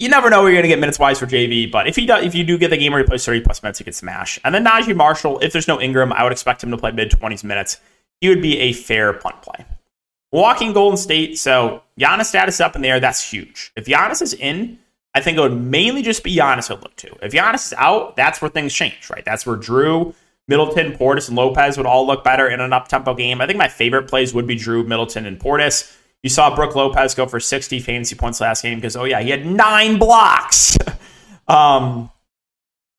you 0.00 0.08
never 0.08 0.30
know 0.30 0.42
where 0.42 0.50
you're 0.50 0.62
going 0.62 0.70
to 0.70 0.74
get 0.74 0.80
minutes 0.80 0.98
wise 0.98 1.18
for 1.18 1.26
JV, 1.26 1.70
but 1.70 1.86
if 1.86 1.94
he 1.94 2.06
does, 2.06 2.24
if 2.24 2.34
you 2.34 2.42
do 2.42 2.56
get 2.56 2.70
the 2.70 2.78
game 2.78 2.90
where 2.92 3.02
he 3.02 3.06
plays 3.06 3.24
30 3.24 3.42
plus 3.42 3.62
minutes, 3.62 3.78
he 3.78 3.84
could 3.84 3.94
smash. 3.94 4.40
And 4.42 4.54
then 4.54 4.64
Naji 4.64 4.96
Marshall, 4.96 5.38
if 5.40 5.52
there's 5.52 5.68
no 5.68 5.78
Ingram, 5.78 6.10
I 6.12 6.22
would 6.22 6.32
expect 6.32 6.64
him 6.64 6.70
to 6.70 6.78
play 6.78 6.90
mid 6.90 7.10
20s 7.10 7.44
minutes. 7.44 7.78
He 8.22 8.30
would 8.30 8.40
be 8.40 8.58
a 8.58 8.72
fair 8.72 9.12
punt 9.12 9.42
play. 9.42 9.66
Walking 10.32 10.72
Golden 10.72 10.96
State, 10.96 11.38
so 11.38 11.82
Giannis 11.98 12.26
status 12.26 12.60
up 12.60 12.76
in 12.76 12.82
there, 12.82 12.98
that's 12.98 13.30
huge. 13.30 13.72
If 13.76 13.84
Giannis 13.84 14.22
is 14.22 14.32
in, 14.32 14.78
I 15.14 15.20
think 15.20 15.36
it 15.36 15.40
would 15.42 15.60
mainly 15.60 16.02
just 16.02 16.24
be 16.24 16.34
Giannis 16.34 16.74
I'd 16.74 16.82
look 16.82 16.96
to. 16.96 17.14
If 17.22 17.32
Giannis 17.32 17.66
is 17.66 17.74
out, 17.76 18.16
that's 18.16 18.40
where 18.40 18.50
things 18.50 18.72
change, 18.72 19.10
right? 19.10 19.24
That's 19.24 19.44
where 19.44 19.56
Jrue, 19.56 20.14
Middleton, 20.48 20.92
Portis, 20.92 21.28
and 21.28 21.36
Lopez 21.36 21.76
would 21.76 21.86
all 21.86 22.06
look 22.06 22.24
better 22.24 22.48
in 22.48 22.60
an 22.60 22.72
up 22.72 22.88
tempo 22.88 23.14
game. 23.14 23.40
I 23.40 23.46
think 23.46 23.58
my 23.58 23.68
favorite 23.68 24.08
plays 24.08 24.32
would 24.32 24.46
be 24.46 24.56
Jrue, 24.56 24.86
Middleton, 24.86 25.26
and 25.26 25.38
Portis. 25.38 25.94
You 26.22 26.30
saw 26.30 26.54
Brook 26.54 26.74
Lopez 26.74 27.14
go 27.14 27.26
for 27.26 27.40
60 27.40 27.80
fantasy 27.80 28.14
points 28.14 28.40
last 28.40 28.62
game 28.62 28.78
because, 28.78 28.96
oh, 28.96 29.04
yeah, 29.04 29.20
he 29.20 29.30
had 29.30 29.46
nine 29.46 29.98
blocks. 29.98 30.76
um, 31.48 32.10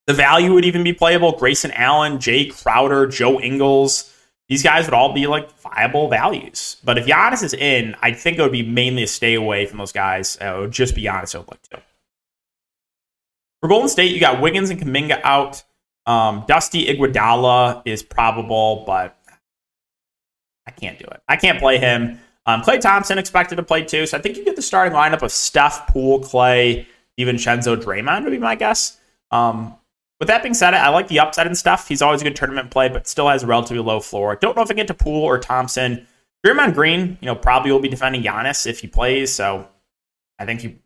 the 0.07 0.13
value 0.13 0.53
would 0.53 0.65
even 0.65 0.83
be 0.83 0.93
playable. 0.93 1.37
Grayson 1.37 1.71
Allen, 1.71 2.19
Jay 2.19 2.45
Crowder, 2.45 3.07
Joe 3.07 3.39
Ingles. 3.39 4.11
These 4.49 4.63
guys 4.63 4.85
would 4.85 4.93
all 4.93 5.13
be 5.13 5.27
like 5.27 5.51
viable 5.59 6.09
values. 6.09 6.77
But 6.83 6.97
if 6.97 7.05
Giannis 7.05 7.43
is 7.43 7.53
in, 7.53 7.95
I 8.01 8.11
think 8.11 8.37
it 8.37 8.41
would 8.41 8.51
be 8.51 8.63
mainly 8.63 9.03
a 9.03 9.07
stay 9.07 9.35
away 9.35 9.65
from 9.65 9.77
those 9.77 9.91
guys. 9.91 10.37
Uh, 10.41 10.57
it 10.57 10.59
would 10.59 10.71
just 10.71 10.95
be 10.95 11.03
Giannis 11.03 11.35
I 11.35 11.37
would 11.39 11.47
like 11.47 11.61
to. 11.69 11.81
For 13.61 13.69
Golden 13.69 13.87
State, 13.87 14.11
you 14.11 14.19
got 14.19 14.41
Wiggins 14.41 14.71
and 14.71 14.81
Kuminga 14.81 15.21
out. 15.23 15.63
Um, 16.07 16.43
Dusty 16.47 16.87
Iguodala 16.87 17.83
is 17.85 18.01
probable, 18.01 18.83
but 18.87 19.17
I 20.65 20.71
can't 20.71 20.97
do 20.97 21.05
it. 21.05 21.21
I 21.29 21.35
can't 21.35 21.59
play 21.59 21.77
him. 21.77 22.19
Um, 22.45 22.61
Klay 22.61 22.79
Thompson 22.79 23.17
expected 23.17 23.55
to 23.57 23.63
play 23.63 23.83
too, 23.83 24.05
so 24.05 24.17
I 24.17 24.21
think 24.21 24.37
you 24.37 24.43
get 24.43 24.55
the 24.55 24.61
starting 24.61 24.93
lineup 24.93 25.21
of 25.21 25.31
Steph, 25.31 25.87
Poole, 25.87 26.19
Klay, 26.19 26.85
DiVincenzo, 27.19 27.77
Draymond 27.77 28.23
would 28.23 28.31
be 28.31 28.37
my 28.37 28.55
guess. 28.55 28.99
Um, 29.29 29.75
with 30.19 30.27
that 30.27 30.43
being 30.43 30.53
said, 30.53 30.73
I 30.73 30.89
like 30.89 31.07
the 31.07 31.19
upside 31.19 31.47
and 31.47 31.57
stuff. 31.57 31.87
He's 31.87 32.01
always 32.01 32.21
a 32.21 32.23
good 32.23 32.35
tournament 32.35 32.71
play, 32.71 32.89
but 32.89 33.07
still 33.07 33.27
has 33.27 33.43
a 33.43 33.47
relatively 33.47 33.83
low 33.83 33.99
floor. 33.99 34.35
Don't 34.35 34.55
know 34.55 34.63
if 34.63 34.71
I 34.71 34.73
get 34.73 34.87
to 34.87 34.93
Poole 34.93 35.23
or 35.23 35.39
Thompson. 35.39 36.07
Draymond 36.45 36.73
Green, 36.73 37.17
you 37.21 37.27
know, 37.27 37.35
probably 37.35 37.71
will 37.71 37.79
be 37.79 37.89
defending 37.89 38.23
Giannis 38.23 38.65
if 38.65 38.79
he 38.79 38.87
plays, 38.87 39.31
so 39.33 39.67
I 40.39 40.45
think 40.45 40.61
he 40.61 40.79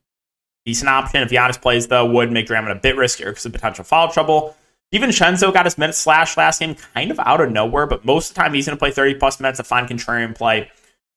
decent 0.66 0.90
option. 0.90 1.22
If 1.22 1.30
Giannis 1.30 1.62
plays, 1.62 1.88
though, 1.88 2.06
would 2.06 2.32
make 2.32 2.48
Draymond 2.48 2.72
a 2.72 2.76
bit 2.76 2.96
riskier 2.96 3.28
because 3.28 3.46
of 3.46 3.54
potential 3.54 3.84
foul 3.84 4.12
trouble. 4.12 4.56
DiVincenzo 4.94 5.54
got 5.54 5.66
his 5.66 5.78
minutes 5.78 5.98
slash 5.98 6.38
last 6.38 6.60
game 6.60 6.76
kind 6.76 7.12
of 7.12 7.20
out 7.20 7.42
of 7.42 7.52
nowhere, 7.52 7.88
but 7.88 8.06
most 8.06 8.30
of 8.30 8.36
the 8.36 8.42
time 8.42 8.54
he's 8.54 8.66
going 8.66 8.78
to 8.78 8.80
play 8.80 8.92
30 8.92 9.16
plus 9.16 9.40
minutes, 9.40 9.60
a 9.60 9.64
fine 9.64 9.88
contrarian 9.88 10.36
play. 10.36 10.70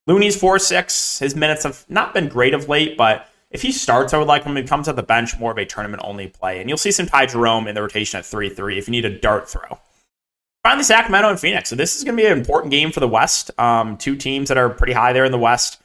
Looney's 0.08 0.36
4 0.36 0.58
6. 0.58 1.18
His 1.18 1.36
minutes 1.36 1.62
have 1.64 1.84
not 1.88 2.14
been 2.14 2.28
great 2.28 2.54
of 2.54 2.68
late, 2.68 2.96
but 2.96 3.28
if 3.50 3.62
he 3.62 3.70
starts, 3.70 4.12
I 4.12 4.18
would 4.18 4.26
like 4.26 4.42
him. 4.42 4.56
He 4.56 4.62
comes 4.62 4.88
at 4.88 4.96
the 4.96 5.02
bench, 5.02 5.38
more 5.38 5.52
of 5.52 5.58
a 5.58 5.66
tournament 5.66 6.02
only 6.04 6.28
play. 6.28 6.60
And 6.60 6.68
you'll 6.68 6.78
see 6.78 6.90
some 6.90 7.06
Ty 7.06 7.26
Jerome 7.26 7.68
in 7.68 7.74
the 7.74 7.82
rotation 7.82 8.18
at 8.18 8.26
3 8.26 8.48
3 8.48 8.78
if 8.78 8.88
you 8.88 8.92
need 8.92 9.04
a 9.04 9.18
dart 9.18 9.48
throw. 9.48 9.78
Finally, 10.64 10.84
Sacramento 10.84 11.28
and 11.28 11.38
Phoenix. 11.38 11.68
So 11.68 11.76
this 11.76 11.96
is 11.96 12.04
going 12.04 12.16
to 12.16 12.22
be 12.22 12.26
an 12.26 12.36
important 12.36 12.70
game 12.70 12.90
for 12.90 13.00
the 13.00 13.08
West. 13.08 13.50
Um, 13.60 13.96
two 13.96 14.16
teams 14.16 14.48
that 14.48 14.58
are 14.58 14.70
pretty 14.70 14.94
high 14.94 15.12
there 15.12 15.26
in 15.26 15.32
the 15.32 15.38
West. 15.38 15.80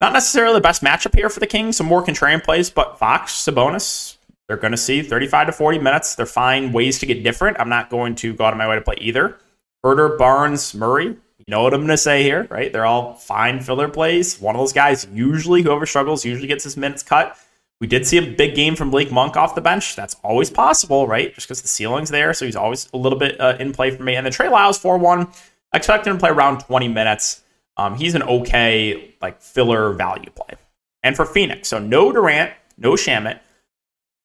Not 0.00 0.12
necessarily 0.12 0.54
the 0.54 0.60
best 0.60 0.82
matchup 0.82 1.14
here 1.14 1.28
for 1.28 1.40
the 1.40 1.46
Kings. 1.46 1.76
Some 1.76 1.86
more 1.86 2.02
contrarian 2.04 2.42
plays, 2.42 2.70
but 2.70 2.98
Fox, 2.98 3.34
Sabonis, 3.34 4.16
they're 4.48 4.56
going 4.56 4.70
to 4.70 4.78
see 4.78 5.02
35 5.02 5.48
to 5.48 5.52
40 5.52 5.78
minutes. 5.78 6.14
They're 6.14 6.26
fine 6.26 6.72
ways 6.72 6.98
to 7.00 7.06
get 7.06 7.22
different. 7.22 7.58
I'm 7.60 7.68
not 7.68 7.90
going 7.90 8.14
to 8.16 8.34
go 8.34 8.44
out 8.44 8.52
of 8.52 8.58
my 8.58 8.68
way 8.68 8.76
to 8.76 8.80
play 8.80 8.96
either. 9.00 9.38
Huerter, 9.84 10.16
Barnes, 10.16 10.74
Murray. 10.74 11.16
Know 11.50 11.64
what 11.64 11.74
I'm 11.74 11.80
going 11.80 11.88
to 11.88 11.96
say 11.96 12.22
here, 12.22 12.46
right? 12.48 12.72
They're 12.72 12.86
all 12.86 13.14
fine 13.14 13.58
filler 13.58 13.88
plays. 13.88 14.40
One 14.40 14.54
of 14.54 14.60
those 14.60 14.72
guys, 14.72 15.08
usually, 15.12 15.62
whoever 15.62 15.84
struggles, 15.84 16.24
usually 16.24 16.46
gets 16.46 16.62
his 16.62 16.76
minutes 16.76 17.02
cut. 17.02 17.36
We 17.80 17.88
did 17.88 18.06
see 18.06 18.18
a 18.18 18.22
big 18.22 18.54
game 18.54 18.76
from 18.76 18.90
Malik 18.90 19.10
Monk 19.10 19.36
off 19.36 19.56
the 19.56 19.60
bench. 19.60 19.96
That's 19.96 20.14
always 20.22 20.48
possible, 20.48 21.08
right? 21.08 21.34
Just 21.34 21.48
because 21.48 21.60
the 21.60 21.66
ceiling's 21.66 22.08
there. 22.08 22.32
So 22.34 22.44
he's 22.44 22.54
always 22.54 22.88
a 22.94 22.96
little 22.96 23.18
bit 23.18 23.40
uh, 23.40 23.56
in 23.58 23.72
play 23.72 23.90
for 23.90 24.04
me. 24.04 24.14
And 24.14 24.24
then 24.24 24.32
Trey 24.32 24.48
Lyles, 24.48 24.78
4 24.78 24.96
1. 24.98 25.26
I 25.72 25.76
expect 25.76 26.06
him 26.06 26.14
to 26.14 26.20
play 26.20 26.30
around 26.30 26.60
20 26.60 26.86
minutes. 26.86 27.42
Um, 27.76 27.96
he's 27.96 28.14
an 28.14 28.22
okay, 28.22 29.12
like, 29.20 29.42
filler 29.42 29.92
value 29.94 30.30
play. 30.30 30.56
And 31.02 31.16
for 31.16 31.26
Phoenix, 31.26 31.66
so 31.66 31.80
no 31.80 32.12
Durant, 32.12 32.52
no 32.78 32.92
Shamet. 32.92 33.40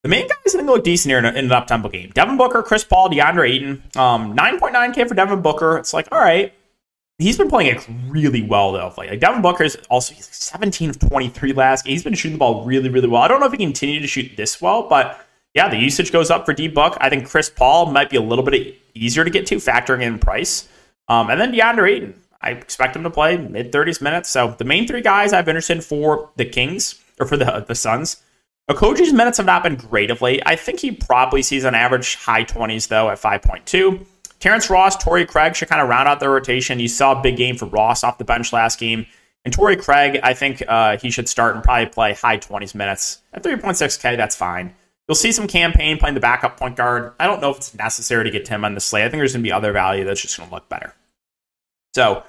The 0.03 0.09
main 0.09 0.27
guys 0.27 0.37
I 0.53 0.57
think 0.57 0.67
look 0.67 0.83
decent 0.83 1.09
here 1.09 1.17
in, 1.17 1.25
in 1.25 1.45
an 1.45 1.51
up 1.51 1.65
tempo 1.65 1.89
game. 1.89 2.11
Devin 2.13 2.37
Booker, 2.37 2.61
Chris 2.61 2.83
Paul, 2.83 3.09
DeAndre 3.09 3.49
Ayton. 3.49 3.83
Um, 3.95 4.37
9.9K 4.37 5.07
for 5.07 5.15
Devin 5.15 5.41
Booker. 5.41 5.77
It's 5.77 5.91
like, 5.91 6.07
all 6.11 6.19
right. 6.19 6.53
He's 7.17 7.37
been 7.37 7.49
playing 7.49 7.75
it 7.75 7.87
really 8.07 8.41
well, 8.41 8.73
though. 8.73 8.93
Like, 8.97 9.09
like 9.09 9.19
Devin 9.19 9.41
Booker 9.41 9.63
is 9.63 9.77
also 9.89 10.13
he's 10.13 10.27
17 10.27 10.89
of 10.89 10.99
23 10.99 11.53
last 11.53 11.85
game. 11.85 11.91
He's 11.93 12.03
been 12.03 12.13
shooting 12.13 12.33
the 12.33 12.39
ball 12.39 12.65
really, 12.65 12.89
really 12.89 13.07
well. 13.07 13.21
I 13.21 13.27
don't 13.29 13.39
know 13.39 13.45
if 13.45 13.53
he 13.53 13.57
can 13.57 13.67
continue 13.67 14.01
to 14.01 14.07
shoot 14.07 14.35
this 14.35 14.61
well, 14.61 14.89
but 14.89 15.25
yeah, 15.53 15.69
the 15.69 15.77
usage 15.77 16.11
goes 16.11 16.29
up 16.29 16.45
for 16.45 16.53
D 16.53 16.67
Book. 16.67 16.97
I 16.99 17.09
think 17.09 17.29
Chris 17.29 17.49
Paul 17.49 17.85
might 17.87 18.09
be 18.09 18.17
a 18.17 18.21
little 18.21 18.43
bit 18.43 18.75
easier 18.93 19.23
to 19.23 19.29
get 19.29 19.47
to, 19.47 19.55
factoring 19.55 20.01
in 20.01 20.19
price. 20.19 20.67
Um, 21.07 21.29
and 21.29 21.39
then 21.39 21.53
DeAndre 21.53 21.89
Ayton. 21.89 22.21
I 22.41 22.51
expect 22.51 22.95
him 22.95 23.03
to 23.03 23.09
play 23.09 23.37
mid 23.37 23.71
30s 23.71 24.01
minutes. 24.01 24.29
So 24.29 24.53
the 24.57 24.65
main 24.65 24.85
three 24.85 25.01
guys 25.01 25.33
I've 25.33 25.47
interested 25.47 25.83
for 25.83 26.29
the 26.35 26.45
Kings 26.45 27.01
or 27.19 27.25
for 27.25 27.37
the 27.37 27.65
the 27.65 27.75
Suns. 27.75 28.21
Okogie's 28.69 29.13
minutes 29.13 29.37
have 29.37 29.45
not 29.45 29.63
been 29.63 29.75
great 29.75 30.11
of 30.11 30.21
late. 30.21 30.41
I 30.45 30.55
think 30.55 30.79
he 30.79 30.91
probably 30.91 31.43
sees 31.43 31.63
an 31.63 31.75
average 31.75 32.15
high 32.15 32.43
20s 32.43 32.87
though 32.87 33.09
at 33.09 33.19
5.2. 33.19 34.05
Terrence 34.45 34.69
Ross, 34.69 34.95
Torrey 34.95 35.25
Craig 35.25 35.55
should 35.55 35.69
kind 35.69 35.81
of 35.81 35.89
round 35.89 36.07
out 36.07 36.19
the 36.19 36.29
rotation. 36.29 36.79
You 36.79 36.87
saw 36.87 37.17
a 37.17 37.21
big 37.23 37.35
game 37.35 37.57
for 37.57 37.65
Ross 37.65 38.03
off 38.03 38.19
the 38.19 38.23
bench 38.23 38.53
last 38.53 38.77
game. 38.77 39.07
And 39.43 39.51
Torrey 39.51 39.75
Craig, 39.75 40.19
I 40.21 40.35
think 40.35 40.61
uh, 40.67 40.97
he 40.99 41.09
should 41.09 41.27
start 41.27 41.55
and 41.55 41.63
probably 41.63 41.87
play 41.87 42.13
high 42.13 42.37
20s 42.37 42.75
minutes. 42.75 43.23
At 43.33 43.41
3.6K, 43.41 44.15
that's 44.15 44.35
fine. 44.35 44.75
You'll 45.07 45.15
see 45.15 45.31
some 45.31 45.47
Cameron 45.47 45.75
Payne 45.75 45.97
playing 45.97 46.13
the 46.13 46.19
backup 46.19 46.59
point 46.59 46.75
guard. 46.75 47.13
I 47.19 47.25
don't 47.25 47.41
know 47.41 47.49
if 47.49 47.57
it's 47.57 47.73
necessary 47.73 48.23
to 48.23 48.29
get 48.29 48.47
him 48.47 48.63
on 48.63 48.75
the 48.75 48.79
slate. 48.79 49.05
I 49.05 49.09
think 49.09 49.19
there's 49.19 49.33
going 49.33 49.41
to 49.41 49.47
be 49.47 49.51
other 49.51 49.71
value 49.71 50.03
that's 50.03 50.21
just 50.21 50.37
going 50.37 50.47
to 50.47 50.53
look 50.53 50.69
better. 50.69 50.93
So 51.95 52.21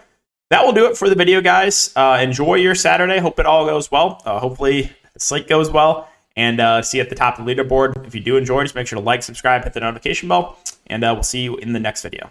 that 0.48 0.64
will 0.64 0.72
do 0.72 0.86
it 0.86 0.96
for 0.96 1.10
the 1.10 1.16
video, 1.16 1.42
guys. 1.42 1.92
Uh, 1.94 2.18
enjoy 2.22 2.54
your 2.54 2.74
Saturday. 2.74 3.18
Hope 3.18 3.38
it 3.38 3.44
all 3.44 3.66
goes 3.66 3.90
well. 3.90 4.22
Uh, 4.24 4.40
hopefully 4.40 4.90
the 5.12 5.20
slate 5.20 5.48
goes 5.48 5.70
well. 5.70 6.08
And 6.36 6.60
uh, 6.60 6.82
see 6.82 6.98
you 6.98 7.02
at 7.02 7.08
the 7.08 7.16
top 7.16 7.38
of 7.38 7.46
the 7.46 7.54
leaderboard. 7.54 8.06
If 8.06 8.14
you 8.14 8.20
do 8.20 8.36
enjoy, 8.36 8.62
just 8.62 8.74
make 8.74 8.86
sure 8.86 8.98
to 8.98 9.04
like, 9.04 9.22
subscribe, 9.22 9.64
hit 9.64 9.72
the 9.72 9.80
notification 9.80 10.28
bell, 10.28 10.58
and 10.86 11.02
uh, 11.02 11.12
we'll 11.14 11.22
see 11.22 11.40
you 11.40 11.56
in 11.56 11.72
the 11.72 11.80
next 11.80 12.02
video. 12.02 12.30